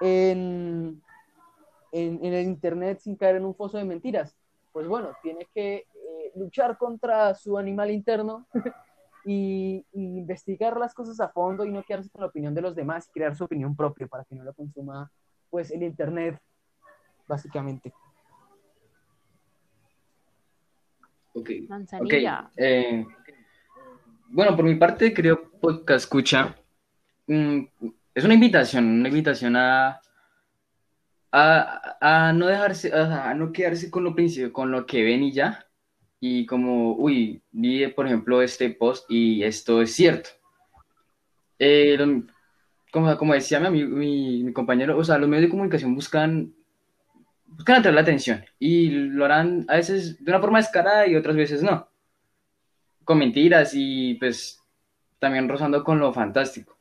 [0.00, 1.02] en,
[1.92, 4.36] en, el Internet sin caer en un foso de mentiras?
[4.72, 8.46] Pues bueno, tiene que eh, luchar contra su animal interno
[9.24, 13.08] y, investigar las cosas a fondo y no quedarse con la opinión de los demás
[13.08, 15.10] y crear su opinión propia para que no lo consuma
[15.48, 16.38] pues el Internet,
[17.26, 17.92] básicamente.
[21.34, 21.50] Ok.
[21.68, 22.50] Manzanilla.
[22.56, 23.04] Eh,
[24.28, 26.56] bueno, por mi parte, creo podcast escucha.
[27.26, 27.60] Mm,
[28.14, 30.00] es una invitación, una invitación a,
[31.32, 35.66] a, no dejarse, a, no quedarse con lo principio, con lo que ven y ya.
[36.20, 40.30] Y como, uy, vi por ejemplo este post y esto es cierto.
[41.58, 41.98] Eh,
[42.92, 46.54] como, como decía mi, mi, mi compañero, o sea, los medios de comunicación buscan,
[47.50, 51.36] buscan atraer la atención y lo harán a veces de una forma descarada y otras
[51.36, 51.88] veces no,
[53.04, 54.60] con mentiras y pues
[55.18, 56.76] también rozando con lo fantástico.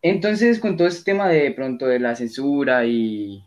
[0.00, 3.42] Entonces, con todo este tema de pronto de la censura y,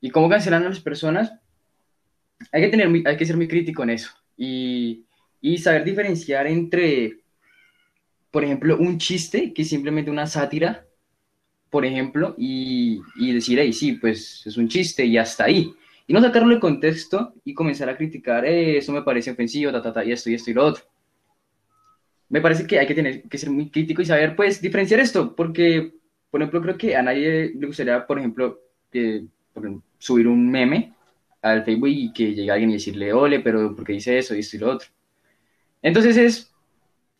[0.00, 1.32] y cómo cancelan a las personas,
[2.52, 5.04] hay que tener, hay que ser muy crítico en eso y,
[5.40, 7.20] y saber diferenciar entre,
[8.30, 10.86] por ejemplo, un chiste que es simplemente una sátira,
[11.74, 15.74] por ejemplo, y, y decir, hey, sí, pues es un chiste y hasta ahí.
[16.06, 19.82] Y no sacarlo del contexto y comenzar a criticar, eh, eso me parece ofensivo, ta,
[19.82, 20.84] ta, ta, y esto, y esto, y lo otro.
[22.28, 25.34] Me parece que hay que tener que ser muy crítico y saber, pues, diferenciar esto,
[25.34, 25.94] porque,
[26.30, 28.60] por ejemplo, creo que a nadie le gustaría, por ejemplo,
[28.92, 30.94] ejemplo, subir un meme
[31.42, 34.38] al Facebook y que llegue alguien y decirle, ole, pero ¿por qué dice eso y
[34.38, 34.88] esto y lo otro?
[35.82, 36.54] Entonces es,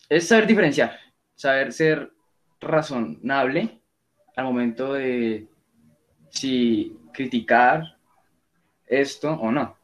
[0.09, 0.97] es saber diferenciar,
[1.35, 2.13] saber ser
[2.61, 3.81] razonable
[4.37, 5.47] al momento de
[6.30, 7.97] si criticar
[8.87, 9.76] esto o no.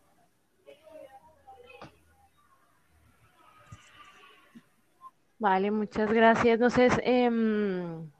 [5.38, 6.60] Vale, muchas gracias.
[6.60, 8.10] No sé, em,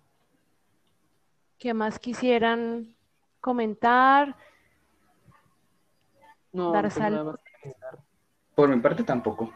[1.58, 2.94] ¿qué más quisieran
[3.40, 4.36] comentar?
[6.52, 7.38] No, Dar sal-.
[8.54, 9.52] Por mi parte tampoco.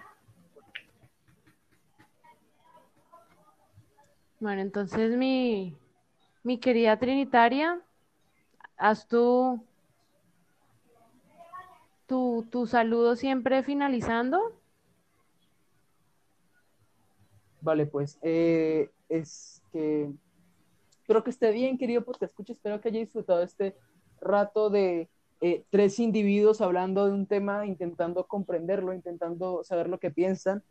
[4.40, 5.74] Bueno, entonces mi,
[6.44, 7.80] mi querida Trinitaria,
[8.76, 9.64] haz tu,
[12.06, 14.52] tu, tu saludo siempre finalizando.
[17.62, 20.12] Vale, pues eh, es que
[21.00, 23.74] espero que esté bien, querido porque escuche, espero que haya disfrutado este
[24.20, 25.08] rato de
[25.40, 30.62] eh, tres individuos hablando de un tema, intentando comprenderlo, intentando saber lo que piensan.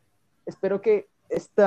[0.46, 1.64] Espero que este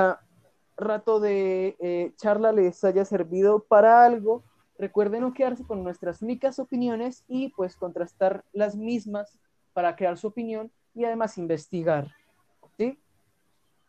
[0.77, 4.43] rato de eh, charla les haya servido para algo.
[4.77, 9.39] Recuerden no quedarse con nuestras únicas opiniones y pues contrastar las mismas
[9.73, 12.11] para crear su opinión y además investigar.
[12.77, 12.99] ¿Sí?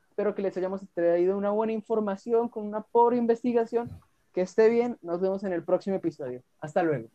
[0.09, 3.91] Espero que les hayamos traído una buena información con una pobre investigación.
[4.32, 4.99] Que esté bien.
[5.03, 6.43] Nos vemos en el próximo episodio.
[6.61, 7.09] Hasta luego.